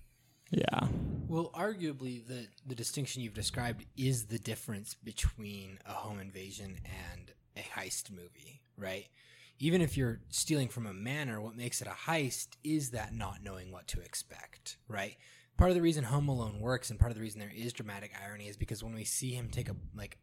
[0.51, 0.87] Yeah.
[1.27, 6.77] Well, arguably, the, the distinction you've described is the difference between a home invasion
[7.13, 9.07] and a heist movie, right?
[9.59, 13.43] Even if you're stealing from a manor, what makes it a heist is that not
[13.43, 15.17] knowing what to expect, right?
[15.57, 18.11] Part of the reason Home Alone works and part of the reason there is dramatic
[18.23, 20.17] irony is because when we see him take a like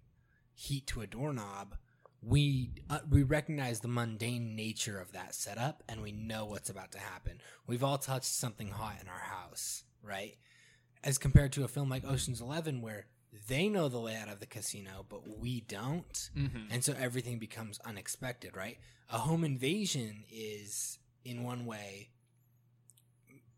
[0.54, 1.76] heat to a doorknob,
[2.22, 6.92] we uh, we recognize the mundane nature of that setup and we know what's about
[6.92, 7.40] to happen.
[7.66, 10.36] We've all touched something hot in our house, right?
[11.02, 13.06] As compared to a film like Ocean's 11 where
[13.48, 16.30] they know the layout of the casino but we don't.
[16.70, 18.78] And so everything becomes unexpected, right?
[19.10, 22.10] A home invasion is in one way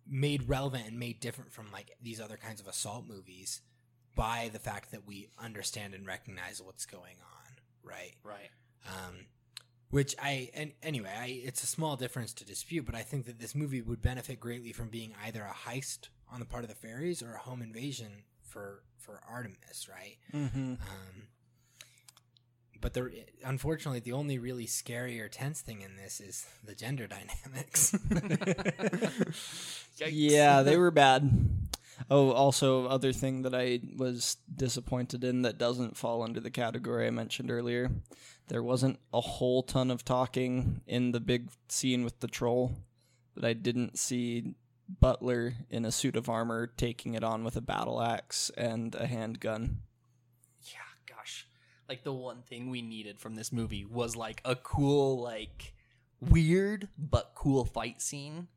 [0.06, 3.60] made relevant and made different from like these other kinds of assault movies
[4.14, 7.43] by the fact that we understand and recognize what's going on,
[7.85, 8.14] right?
[8.22, 8.51] Right.
[8.87, 9.26] Um,
[9.91, 13.39] which I and anyway, I it's a small difference to dispute, but I think that
[13.39, 16.74] this movie would benefit greatly from being either a heist on the part of the
[16.74, 20.16] fairies or a home invasion for for Artemis, right?
[20.32, 20.72] Mm-hmm.
[20.72, 21.28] Um,
[22.80, 27.07] but the unfortunately, the only really scary or tense thing in this is the gender
[27.55, 27.97] dynamics.
[30.11, 31.63] Yeah, they were bad.
[32.11, 37.07] Oh, also, other thing that I was disappointed in that doesn't fall under the category
[37.07, 37.90] I mentioned earlier.
[38.49, 42.72] There wasn't a whole ton of talking in the big scene with the troll,
[43.34, 44.55] but I didn't see
[45.01, 49.07] Butler in a suit of armor taking it on with a battle axe and a
[49.07, 49.78] handgun.
[50.62, 51.47] yeah, gosh,
[51.88, 55.72] like the one thing we needed from this movie was like a cool, like
[56.20, 58.49] weird but cool fight scene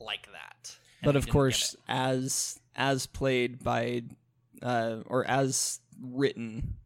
[0.00, 0.76] like that.
[1.02, 4.02] And but of course, as as played by,
[4.62, 6.76] uh, or as written,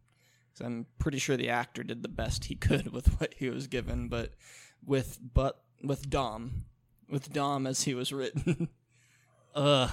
[0.54, 3.66] 'cause I'm pretty sure the actor did the best he could with what he was
[3.66, 4.08] given.
[4.08, 4.34] But
[4.84, 6.64] with but with Dom,
[7.08, 8.68] with Dom as he was written,
[9.54, 9.90] ugh,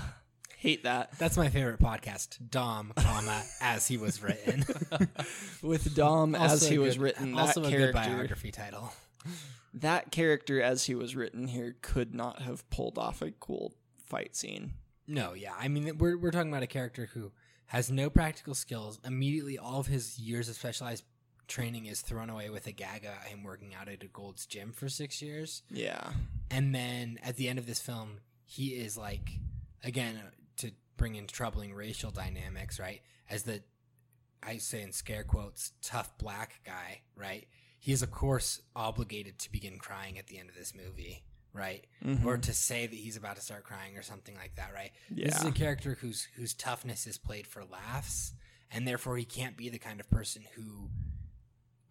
[0.57, 1.17] hate that.
[1.17, 4.65] That's my favorite podcast, Dom, comma as he was written.
[5.61, 8.51] With Dom as Also he a was good- written, also that a good character, biography
[8.51, 8.93] title.
[9.73, 13.73] that character as he was written here could not have pulled off a cool
[14.07, 14.73] fight scene.
[15.07, 15.53] No, yeah.
[15.57, 17.31] I mean, we're, we're talking about a character who
[17.67, 18.99] has no practical skills.
[19.05, 21.03] Immediately, all of his years of specialized
[21.47, 24.73] training is thrown away with a gag about him working out at a Gold's Gym
[24.73, 25.63] for six years.
[25.69, 26.11] Yeah,
[26.51, 29.29] And then at the end of this film, he is like,
[29.83, 30.19] again,
[30.57, 33.01] to bring in troubling racial dynamics, right?
[33.29, 33.61] As the,
[34.43, 37.47] I say in scare quotes, tough black guy, right?
[37.79, 41.23] He is, of course, obligated to begin crying at the end of this movie,
[41.57, 41.85] right?
[42.03, 42.41] Or mm-hmm.
[42.41, 44.91] to say that he's about to start crying or something like that, right?
[45.09, 48.33] This is a character whose whose toughness is played for laughs,
[48.71, 50.89] and therefore he can't be the kind of person who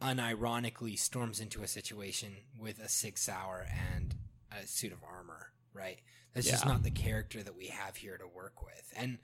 [0.01, 4.15] unironically storms into a situation with a Sig Sauer and
[4.53, 5.99] a suit of armor, right?
[6.35, 8.93] That's just not the character that we have here to work with.
[8.95, 9.17] And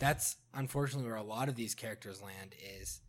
[0.00, 3.00] that's unfortunately where a lot of these characters land is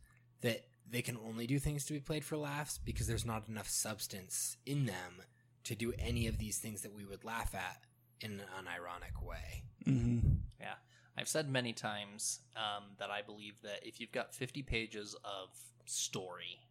[0.42, 3.68] that they can only do things to be played for laughs because there's not enough
[3.68, 5.24] substance in them
[5.68, 7.82] to do any of these things that we would laugh at
[8.22, 9.64] in an unironic way.
[9.86, 10.30] Mm-hmm.
[10.60, 10.76] Yeah.
[11.18, 15.50] I've said many times um, that I believe that if you've got 50 pages of
[15.86, 16.62] story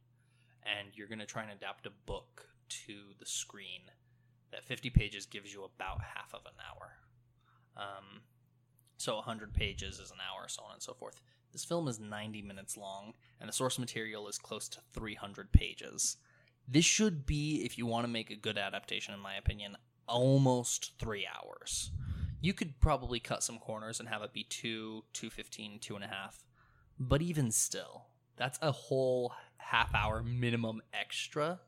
[0.63, 2.47] and you're going to try and adapt a book
[2.87, 3.83] to the screen,
[4.51, 6.93] that 50 pages gives you about half of an hour.
[7.77, 8.23] Um,
[8.97, 11.21] so 100 pages is an hour, so on and so forth.
[11.53, 16.17] This film is 90 minutes long, and the source material is close to 300 pages.
[16.69, 19.77] This should be, if you want to make a good adaptation, in my opinion,
[20.09, 21.91] almost three hours.
[22.41, 26.05] You could probably cut some corners and have it be two, two fifteen, two and
[26.05, 26.45] a half.
[26.99, 28.07] But even still,
[28.37, 31.61] that's a whole half hour minimum extra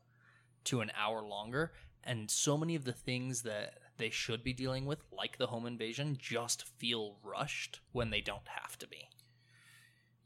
[0.65, 1.73] to an hour longer.
[2.03, 5.65] And so many of the things that they should be dealing with, like the home
[5.65, 9.08] invasion, just feel rushed when they don't have to be.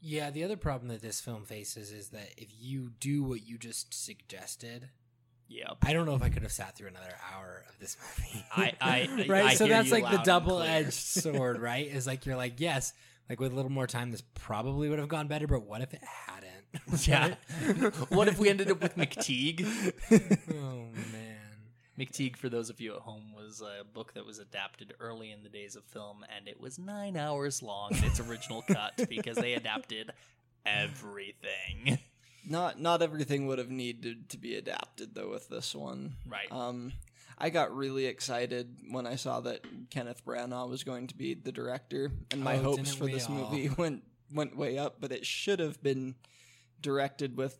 [0.06, 3.56] Yeah, the other problem that this film faces is that if you do what you
[3.56, 4.90] just suggested,
[5.48, 5.78] Yep.
[5.82, 8.44] I don't know if I could have sat through another hour of this movie.
[8.56, 9.44] I- I- right.
[9.46, 11.86] I so that's like the double-edged sword, right?
[11.86, 12.92] Is like you're like, yes,
[13.30, 15.46] like with a little more time, this probably would have gone better.
[15.46, 17.06] But what if it hadn't?
[17.06, 17.34] Yeah.
[18.08, 19.64] what if we ended up with McTeague?
[20.52, 21.23] oh man.
[21.98, 25.42] McTeague, for those of you at home, was a book that was adapted early in
[25.42, 29.36] the days of film, and it was nine hours long in its original cut because
[29.36, 30.10] they adapted
[30.66, 31.98] everything.
[32.46, 36.16] Not not everything would have needed to be adapted though with this one.
[36.28, 36.50] Right.
[36.50, 36.92] Um,
[37.38, 41.52] I got really excited when I saw that Kenneth Branagh was going to be the
[41.52, 43.50] director, and my Oh, hopes for this all?
[43.50, 44.96] movie went went way up.
[45.00, 46.16] But it should have been
[46.82, 47.58] directed with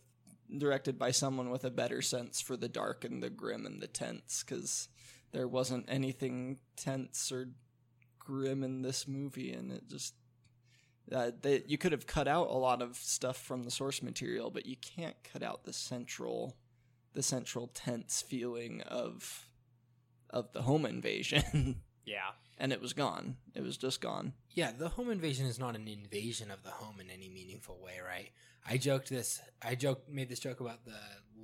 [0.57, 3.87] directed by someone with a better sense for the dark and the grim and the
[3.87, 4.89] tense, because
[5.31, 7.49] there wasn't anything tense or
[8.19, 10.13] grim in this movie, and it just
[11.11, 14.49] uh, they, you could have cut out a lot of stuff from the source material,
[14.49, 16.55] but you can't cut out the central,
[17.13, 19.47] the central tense feeling of,
[20.31, 22.31] of the home invasion, Yeah.
[22.57, 23.35] and it was gone.
[23.53, 24.33] It was just gone.
[24.53, 27.99] Yeah, the home invasion is not an invasion of the home in any meaningful way,
[28.05, 28.29] right?
[28.67, 29.41] I joked this.
[29.63, 30.97] I joked, made this joke about the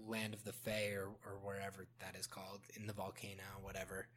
[0.08, 4.08] land of the Fae or, or wherever that is called in the volcano, whatever.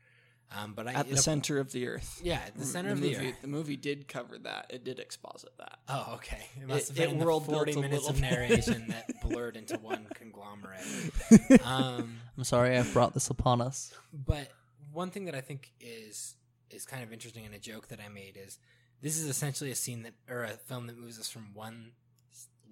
[0.56, 2.20] Um, but I, At the it- center of the earth.
[2.22, 3.40] yeah, at the center the of the movie, earth.
[3.42, 4.66] The movie did cover that.
[4.70, 5.78] It did exposit that.
[5.88, 6.46] Oh, okay.
[6.60, 9.10] It must It- have been it world built forty a minutes of little narration that
[9.22, 10.84] blurred into one conglomerate.
[11.64, 13.92] Um, I'm sorry I've brought this upon us.
[14.12, 14.48] But
[14.94, 16.36] one thing that I think is
[16.70, 18.58] is kind of interesting and a joke that I made is
[19.02, 21.92] this is essentially a scene that or a film that moves us from one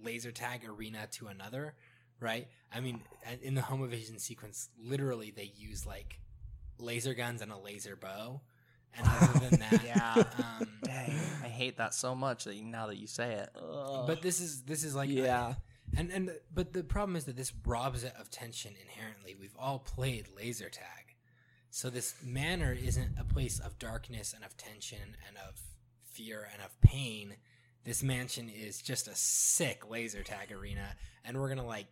[0.03, 1.75] laser tag arena to another,
[2.21, 2.49] right?
[2.73, 3.01] I mean,
[3.43, 6.19] in the home evasion sequence, literally they use like
[6.79, 8.41] laser guns and a laser bow,
[8.97, 10.25] and other than that, Yeah.
[10.39, 11.11] Um, Dang,
[11.43, 13.51] I hate that so much that you, now that you say it.
[14.07, 15.55] but this is this is like yeah.
[15.97, 19.37] and and but the problem is that this robs it of tension inherently.
[19.39, 21.12] We've all played laser tag,
[21.75, 25.59] so this manor isn't a place of darkness and of tension and of
[26.05, 27.35] fear and of pain.
[27.85, 30.95] This mansion is just a sick laser tag arena,
[31.25, 31.87] and we're gonna like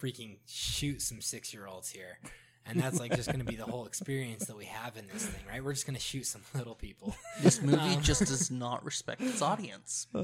[0.00, 2.18] freaking shoot some six year olds here.
[2.66, 5.26] And that's like just going to be the whole experience that we have in this
[5.26, 5.62] thing, right?
[5.62, 7.14] We're just going to shoot some little people.
[7.42, 10.06] This movie Um, just does not respect its audience.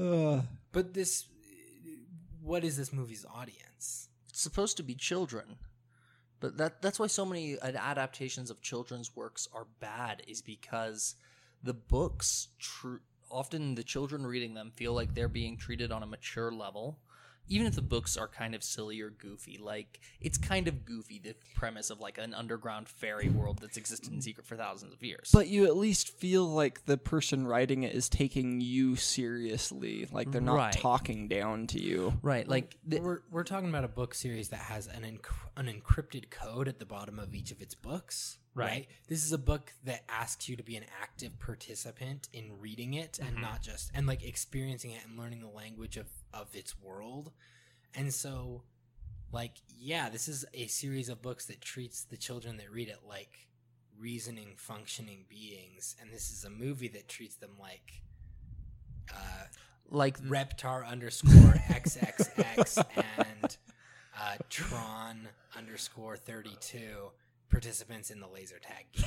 [0.71, 1.25] But this,
[2.41, 4.09] what is this movie's audience?
[4.27, 5.57] It's supposed to be children.
[6.41, 11.15] But that that's why so many adaptations of children's works are bad is because
[11.63, 12.97] the books tr-
[13.29, 16.97] often the children reading them feel like they're being treated on a mature level.
[17.47, 21.19] Even if the books are kind of silly or goofy, like it's kind of goofy
[21.23, 24.23] the premise of like an underground fairy world that's existed in mm.
[24.23, 25.29] secret for thousands of years.
[25.33, 30.07] But you at least feel like the person writing it is taking you seriously.
[30.11, 30.73] Like they're not Right.
[30.73, 32.19] talking down to you.
[32.21, 35.67] right, like the, we're we're talking about a book series that has an enc- an
[35.67, 38.37] encrypted code at the bottom of each of its books.
[38.53, 38.67] Right.
[38.67, 38.87] Right.
[39.07, 43.17] This is a book that asks you to be an active participant in reading it
[43.19, 47.31] and not just and like experiencing it and learning the language of of its world.
[47.95, 48.63] And so
[49.31, 52.99] like yeah, this is a series of books that treats the children that read it
[53.07, 53.47] like
[53.97, 58.01] reasoning functioning beings and this is a movie that treats them like
[59.13, 59.43] uh
[59.91, 61.31] like Reptar underscore
[61.69, 62.83] XXX
[63.17, 63.57] and
[64.19, 65.27] uh, Tron
[65.57, 66.77] underscore 32
[67.51, 69.05] participants in the laser tag game.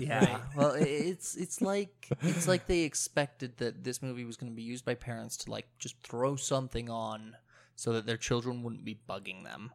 [0.00, 0.24] Yeah.
[0.24, 0.40] Right.
[0.56, 4.62] Well, it's it's like it's like they expected that this movie was going to be
[4.62, 7.34] used by parents to like just throw something on
[7.74, 9.72] so that their children wouldn't be bugging them.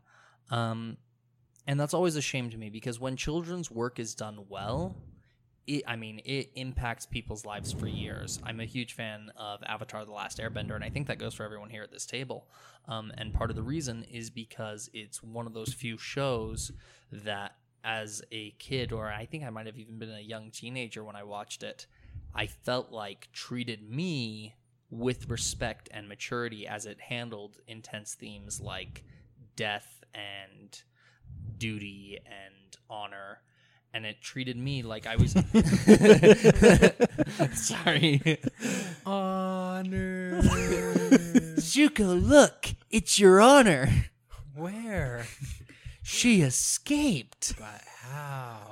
[0.52, 0.98] Um
[1.68, 4.96] and that's always a shame to me because when children's work is done well,
[5.68, 8.40] it, I mean, it impacts people's lives for years.
[8.44, 11.44] I'm a huge fan of Avatar: The Last Airbender, and I think that goes for
[11.44, 12.48] everyone here at this table.
[12.88, 16.72] Um, and part of the reason is because it's one of those few shows
[17.12, 17.56] that,
[17.86, 21.16] as a kid, or I think I might have even been a young teenager when
[21.16, 21.86] I watched it,
[22.34, 24.56] I felt like treated me
[24.90, 29.04] with respect and maturity as it handled intense themes like
[29.56, 30.82] death and
[31.58, 33.40] duty and honor
[33.94, 35.32] and it treated me like I was
[37.54, 38.40] sorry
[39.06, 40.42] Honor.
[41.58, 43.90] Zuko look it's your honor
[44.56, 45.26] Where?
[46.06, 47.56] She escaped.
[47.58, 48.72] But how?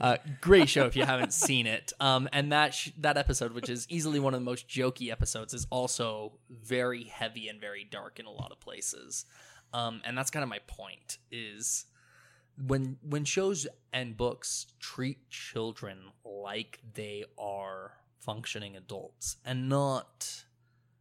[0.00, 1.92] uh, great show if you haven't seen it.
[1.98, 5.52] Um, and that sh- that episode which is easily one of the most jokey episodes
[5.52, 9.26] is also very heavy and very dark in a lot of places.
[9.74, 11.86] Um, and that's kind of my point is
[12.64, 20.44] when when shows and books treat children like they are functioning adults and not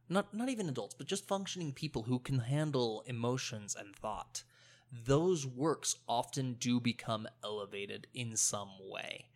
[0.10, 4.44] not not even adults but just functioning people who can handle emotions and thought
[4.92, 9.28] those works often do become elevated in some way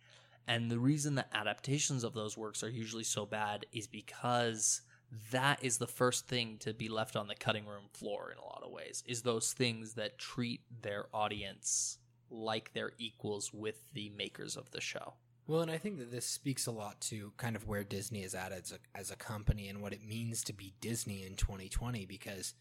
[0.46, 4.82] and the reason that adaptations of those works are usually so bad is because
[5.30, 8.44] that is the first thing to be left on the cutting room floor in a
[8.44, 11.98] lot of ways is those things that treat their audience
[12.30, 15.14] like they're equals with the makers of the show.
[15.46, 18.34] Well, and I think that this speaks a lot to kind of where Disney is
[18.34, 22.06] at as a, as a company and what it means to be Disney in 2020
[22.06, 22.54] because,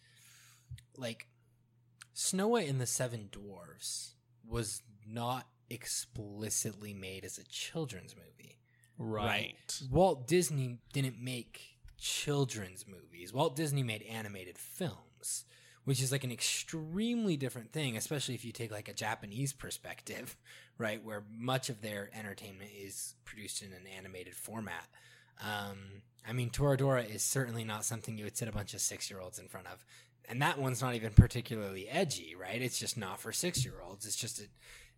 [0.98, 1.28] like,
[2.14, 4.16] Snow White and the Seven Dwarfs
[4.48, 8.58] was not explicitly made as a children's movie.
[8.98, 9.82] Right.
[9.90, 13.34] Walt Disney didn't make children's movies.
[13.34, 15.46] Walt Disney made animated films,
[15.86, 20.36] which is like an extremely different thing, especially if you take like a Japanese perspective,
[20.78, 24.88] right, where much of their entertainment is produced in an animated format.
[25.42, 29.10] Um, I mean, Toradora is certainly not something you would sit a bunch of six
[29.10, 29.84] year olds in front of.
[30.30, 32.62] And that one's not even particularly edgy, right?
[32.62, 34.06] It's just not for six year olds.
[34.06, 34.44] It's just, a,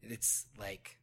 [0.02, 1.00] it's like,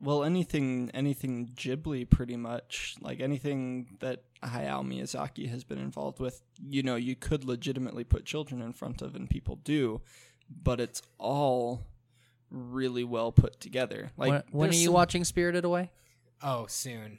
[0.00, 6.42] Well, anything anything Ghibli, pretty much like anything that Hayao Miyazaki has been involved with,
[6.66, 10.00] you know, you could legitimately put children in front of, and people do,
[10.48, 11.86] but it's all
[12.50, 14.12] really well put together.
[14.16, 15.90] Like, when when are you some- watching Spirited Away?
[16.42, 17.18] Oh, soon.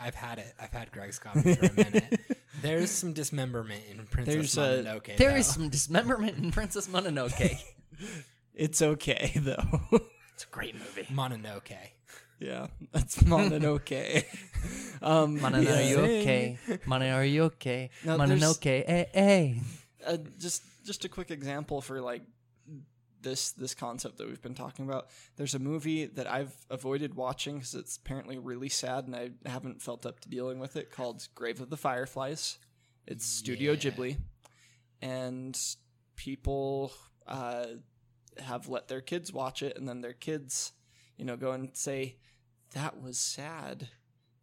[0.00, 0.54] I've had it.
[0.60, 2.20] I've had Greg's copy for a minute.
[2.62, 5.16] There's some dismemberment in Princess There's a- Mononoke.
[5.16, 5.52] There is though.
[5.62, 7.58] some dismemberment in Princess Mononoke.
[8.54, 9.80] It's okay though.
[10.34, 11.06] it's a great movie.
[11.10, 11.74] Mononoke.
[12.38, 14.24] yeah, that's Mononoke.
[15.02, 15.80] um, Mana, are yeah.
[15.88, 16.58] you okay?
[16.84, 17.88] Mana, are you okay?
[18.04, 19.54] Now, Mononoke, eh, eh.
[20.06, 22.22] uh, just just a quick example for like
[23.22, 25.08] this this concept that we've been talking about.
[25.36, 29.80] There's a movie that I've avoided watching because it's apparently really sad, and I haven't
[29.82, 30.90] felt up to dealing with it.
[30.90, 32.58] Called Grave of the Fireflies.
[33.06, 33.78] It's Studio Yeah.
[33.78, 34.16] Ghibli,
[35.00, 35.58] and
[36.16, 36.92] people
[37.26, 37.66] uh,
[38.38, 40.72] have let their kids watch it, and then their kids,
[41.16, 42.16] you know, go and say,
[42.74, 43.88] "That was sad."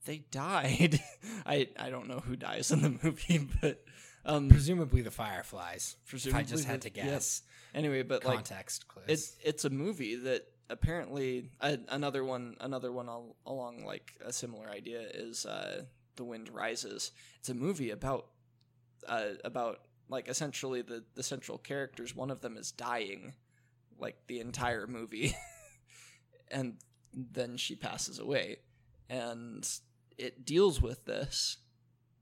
[0.05, 0.99] They died.
[1.45, 3.83] I I don't know who dies in the movie, but
[4.25, 5.95] um, Presumably the Fireflies.
[6.11, 7.41] if I just had to guess.
[7.73, 9.05] Anyway, but like Context clues.
[9.07, 14.31] it's it's a movie that apparently uh, another one another one al- along like a
[14.31, 15.83] similar idea is uh,
[16.15, 17.11] the wind rises.
[17.39, 18.27] It's a movie about
[19.07, 22.15] uh, about like essentially the the central characters.
[22.15, 23.33] One of them is dying
[23.97, 25.35] like the entire movie
[26.51, 26.75] and
[27.13, 28.57] then she passes away.
[29.09, 29.67] And
[30.17, 31.57] it deals with this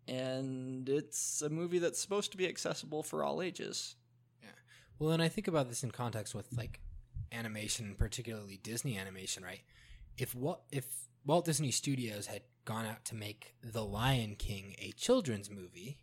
[0.08, 3.96] and it's a movie that's supposed to be accessible for all ages
[5.00, 6.80] Well, and I think about this in context with like
[7.32, 9.62] animation, particularly Disney animation, right?
[10.18, 10.86] If what if
[11.26, 16.00] Walt Disney Studios had gone out to make The Lion King a children's movie,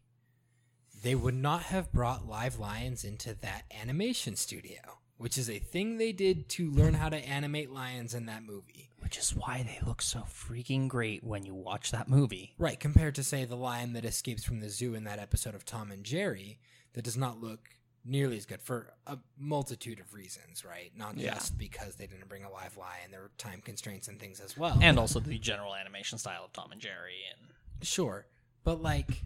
[1.03, 4.81] they would not have brought live lions into that animation studio,
[5.19, 8.91] which is a thing they did to learn how to animate lions in that movie.
[9.01, 12.55] Which is why they look so freaking great when you watch that movie.
[12.59, 15.67] Right, compared to say the lion that escapes from the zoo in that episode of
[15.67, 16.59] Tom and Jerry
[16.95, 17.69] that does not look
[18.05, 20.93] nearly as good for a multitude of reasons, right?
[20.97, 21.35] Not Yeah.
[21.35, 24.57] just because they didn't bring a live lion, there were time constraints and things as
[24.57, 24.79] well.
[24.83, 27.49] And also the general animation style of Tom and Jerry and
[27.87, 28.27] sure,
[28.63, 29.23] but like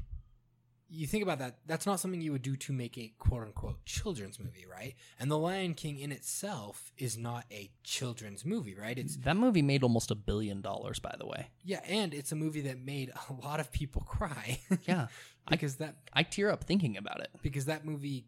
[0.91, 3.85] you think about that, that's not something you would do to make a quote unquote
[3.85, 4.95] children's movie, right?
[5.21, 8.97] And The Lion King in itself is not a children's movie, right?
[8.97, 11.49] It's That movie made almost a billion dollars, by the way.
[11.63, 15.09] yeah, and it's a movie that made a lot of people cry Yeah,
[15.51, 17.29] because that I tear up thinking about it.
[17.43, 18.25] because that movie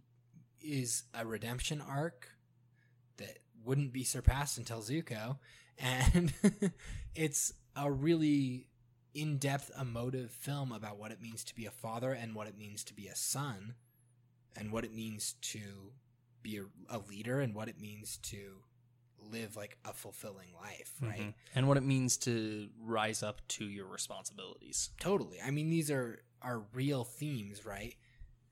[0.62, 2.28] is a redemption arc
[3.16, 5.38] that wouldn't be surpassed until Zuko,
[5.78, 6.32] and
[7.14, 8.68] it's a really
[9.14, 12.84] in-depth, emotive film about what it means to be a father and what it means
[12.84, 13.74] to be a son,
[14.56, 15.92] and what it means to
[16.42, 18.62] be a, a leader and what it means to
[19.30, 21.20] live like a fulfilling life, right?
[21.20, 21.34] Mhm.
[21.54, 24.90] And what it means to rise up to your responsibilities.
[24.98, 25.40] Totally.
[25.40, 27.94] I mean, these are are real themes, right?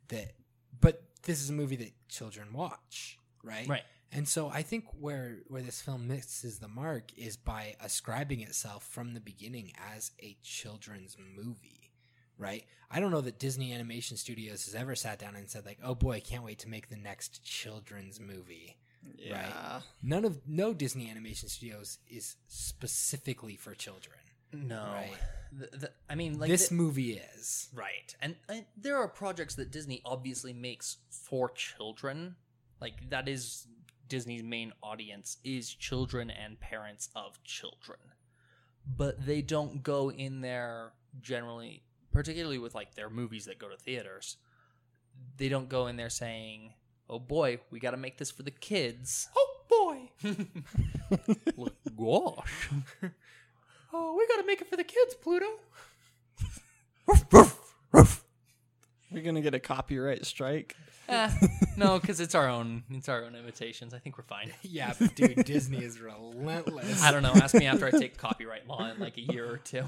[0.09, 0.32] That,
[0.78, 3.69] but this is a movie that children watch, right?
[3.69, 3.82] Right.
[4.11, 8.85] And so I think where where this film misses the mark is by ascribing itself
[8.85, 11.93] from the beginning as a children's movie,
[12.39, 12.65] right?
[12.90, 15.95] I don't know that Disney Animation Studios has ever sat down and said like, "Oh
[15.95, 18.78] boy, can't wait to make the next children's movie."
[19.16, 19.81] Yeah.
[20.03, 24.19] None of no Disney Animation Studios is specifically for children.
[24.53, 25.16] No, Right.
[25.53, 27.69] The- the- I mean, like this the- movie is.
[27.75, 32.37] right, and, and there are projects that Disney obviously makes for children.
[32.81, 33.66] Like that is
[34.09, 37.99] Disney's main audience is children and parents of children,
[38.87, 43.77] but they don't go in there generally, particularly with like their movies that go to
[43.79, 44.37] theaters.
[45.39, 46.75] They don't go in there saying,
[47.09, 50.11] "Oh boy, we got to make this for the kids." Oh boy.
[51.57, 52.69] Look, gosh.
[53.93, 55.47] Oh, we gotta make it for the kids, Pluto.
[59.10, 60.77] We're gonna get a copyright strike.
[61.09, 61.31] Eh,
[61.78, 62.85] no, because it's our own.
[62.90, 63.94] It's our own imitations.
[63.94, 64.52] I think we're fine.
[64.62, 67.02] Yeah, but dude, Disney is relentless.
[67.02, 67.32] I don't know.
[67.32, 69.85] Ask me after I take copyright law in like a year or two.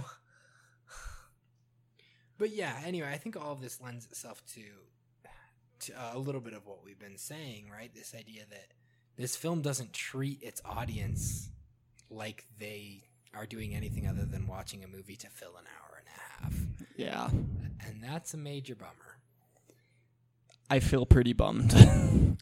[2.38, 4.62] But yeah, anyway, I think all of this lends itself to,
[5.80, 7.94] to uh, a little bit of what we've been saying, right?
[7.94, 8.68] This idea that
[9.18, 11.50] this film doesn't treat its audience
[12.08, 13.02] like they
[13.34, 16.54] are doing anything other than watching a movie to fill an hour and a half.
[16.96, 17.28] Yeah.
[17.86, 19.18] And that's a major bummer.
[20.68, 21.72] I feel pretty bummed.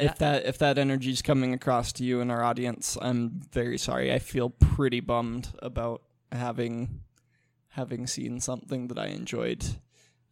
[0.00, 4.12] if that if that energy's coming across to you and our audience, I'm very sorry.
[4.12, 6.02] I feel pretty bummed about
[6.32, 7.00] having
[7.70, 9.64] having seen something that I enjoyed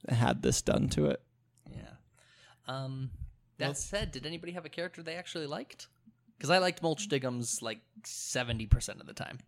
[0.09, 1.23] had this done to it.
[1.71, 1.95] Yeah.
[2.67, 3.11] Um.
[3.59, 5.89] That Well- said, did anybody have a character they actually liked?
[6.37, 9.39] Because I liked Mulch Diggums like seventy percent of the time.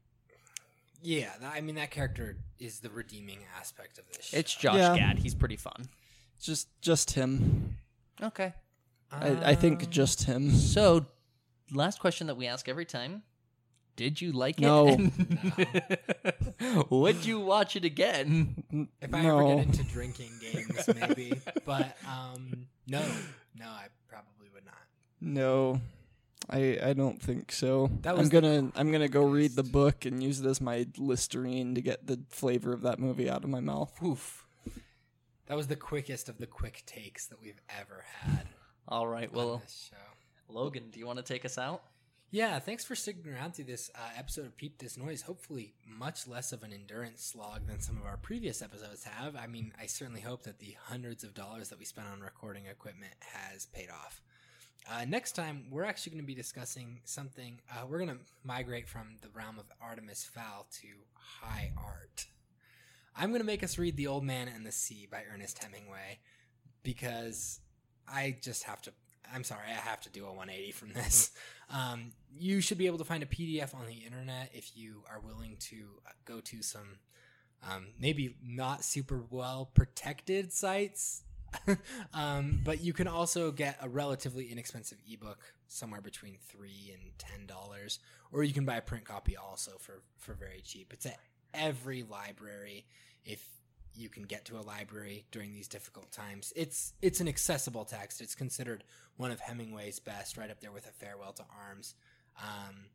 [1.02, 4.32] Yeah, that, I mean, that character is the redeeming aspect of this.
[4.32, 4.54] It's.
[4.54, 4.96] Josh Yeah.
[4.96, 5.18] Gad.
[5.18, 5.88] He's pretty fun.
[6.40, 7.76] Just just him.
[8.22, 8.52] Okay.
[9.10, 10.50] I, I think Um, just him.
[10.50, 11.06] So,
[11.72, 13.22] last question that we ask every time:
[13.96, 14.96] Did you like No.
[14.98, 16.90] it?
[16.90, 18.88] Would you watch it again?
[19.00, 19.38] If I no.
[19.38, 21.40] ever get into drinking games, maybe.
[21.64, 23.02] but um, no,
[23.56, 24.74] no, I probably would not.
[25.20, 25.80] No.
[26.50, 27.90] I I don't think so.
[28.02, 31.74] That I'm gonna I'm gonna go read the book and use it as my Listerine
[31.74, 33.92] to get the flavor of that movie out of my mouth.
[34.02, 34.46] Oof.
[35.46, 38.46] That was the quickest of the quick takes that we've ever had
[38.86, 39.32] All right.
[39.32, 39.62] Well.
[40.50, 41.82] Logan, do you want to take us out?
[42.30, 45.22] Yeah, thanks for sticking around through this uh, episode of Peep This Noise.
[45.22, 49.34] Hopefully, much less of an endurance slog than some of our previous episodes have.
[49.34, 52.66] I mean, I certainly hope that the hundreds of dollars that we spent on recording
[52.66, 54.20] equipment has paid off.
[54.90, 57.60] Uh, next time, we're actually going to be discussing something.
[57.70, 62.26] Uh, we're going to migrate from the realm of Artemis Fowl to high art.
[63.14, 66.20] I'm going to make us read The Old Man and the Sea by Ernest Hemingway
[66.82, 67.60] because
[68.06, 68.92] I just have to.
[69.32, 71.30] I'm sorry, I have to do a 180 from this.
[71.70, 75.20] Um, you should be able to find a PDF on the internet if you are
[75.20, 76.96] willing to uh, go to some
[77.62, 81.24] um, maybe not super well protected sites.
[82.14, 87.46] um, but you can also get a relatively inexpensive ebook somewhere between three and ten
[87.46, 87.98] dollars,
[88.32, 90.92] or you can buy a print copy also for for very cheap.
[90.92, 91.18] It's at
[91.54, 92.86] every library
[93.24, 93.46] if
[93.94, 96.52] you can get to a library during these difficult times.
[96.56, 98.20] It's it's an accessible text.
[98.20, 98.84] It's considered
[99.16, 101.94] one of Hemingway's best, right up there with A Farewell to Arms.
[102.40, 102.86] Um,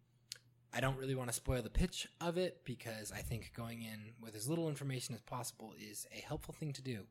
[0.75, 4.13] I don't really want to spoil the pitch of it because I think going in
[4.19, 7.01] with as little information as possible is a helpful thing to do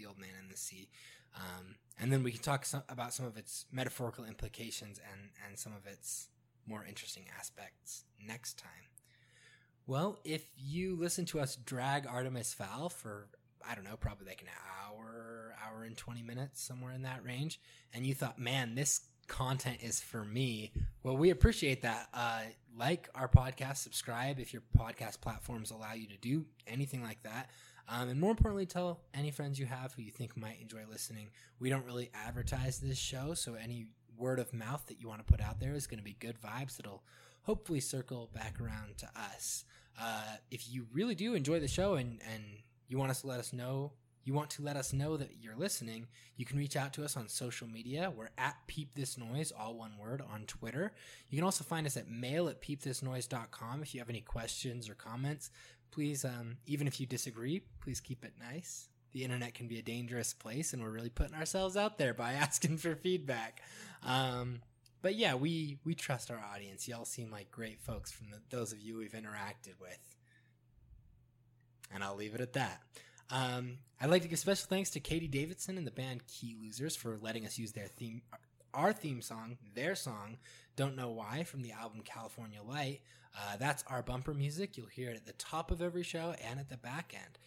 [0.00, 0.88] The Old Man and the Sea.
[1.36, 5.58] Um, and then we can talk some, about some of its metaphorical implications and, and
[5.58, 6.28] some of its
[6.66, 8.70] more interesting aspects next time.
[9.86, 13.28] Well, if you listen to us drag Artemis Fowl for,
[13.68, 14.48] I don't know, probably like an
[14.86, 17.60] hour, hour and 20 minutes, somewhere in that range,
[17.92, 20.72] and you thought, man, this content is for me,
[21.02, 22.08] well, we appreciate that.
[22.12, 22.42] Uh,
[22.76, 27.50] like our podcast, subscribe if your podcast platforms allow you to do anything like that.
[27.88, 31.30] Um, and more importantly, tell any friends you have who you think might enjoy listening.
[31.58, 33.86] We don't really advertise this show, so any
[34.16, 36.36] word of mouth that you want to put out there is going to be good
[36.40, 37.02] vibes that'll
[37.42, 39.64] hopefully circle back around to us.
[40.00, 42.42] Uh, if you really do enjoy the show and, and
[42.88, 43.92] you want us to let us know,
[44.24, 47.16] you want to let us know that you're listening, you can reach out to us
[47.16, 48.12] on social media.
[48.14, 50.92] We're at Peep This Noise, all one word, on Twitter.
[51.30, 54.94] You can also find us at mail at peepthisnoise.com if you have any questions or
[54.94, 55.50] comments.
[55.90, 58.88] Please, um, even if you disagree, please keep it nice.
[59.12, 62.32] The internet can be a dangerous place, and we're really putting ourselves out there by
[62.34, 63.62] asking for feedback.
[64.04, 64.60] Um,
[65.02, 66.86] but yeah, we we trust our audience.
[66.86, 69.98] Y'all seem like great folks from the, those of you we've interacted with,
[71.92, 72.82] and I'll leave it at that.
[73.30, 76.96] Um, I'd like to give special thanks to Katie Davidson and the band Key Losers
[76.96, 78.22] for letting us use their theme,
[78.74, 80.38] our theme song, their song,
[80.76, 83.00] "Don't Know Why" from the album California Lite.
[83.36, 84.76] Uh, that's our bumper music.
[84.76, 87.38] You'll hear it at the top of every show and at the back end.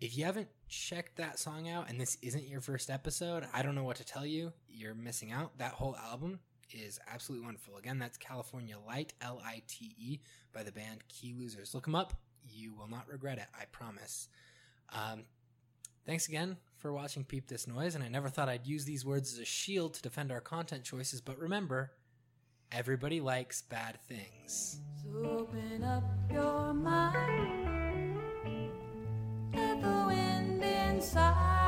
[0.00, 3.74] If you haven't checked that song out and this isn't your first episode, I don't
[3.74, 4.52] know what to tell you.
[4.68, 5.56] You're missing out.
[5.58, 6.40] That whole album
[6.70, 7.76] is absolutely wonderful.
[7.76, 10.20] Again, that's California Lite, L I T E,
[10.52, 11.74] by the band Key Losers.
[11.74, 12.14] Look them up.
[12.48, 14.28] You will not regret it, I promise.
[14.92, 15.24] Um,
[16.04, 19.32] thanks again for watching Peep This Noise, and I never thought I'd use these words
[19.32, 21.92] as a shield to defend our content choices, but remember,
[22.72, 24.80] Everybody likes bad things.
[25.02, 28.18] So open up your mind.
[29.54, 31.65] Let the wind inside.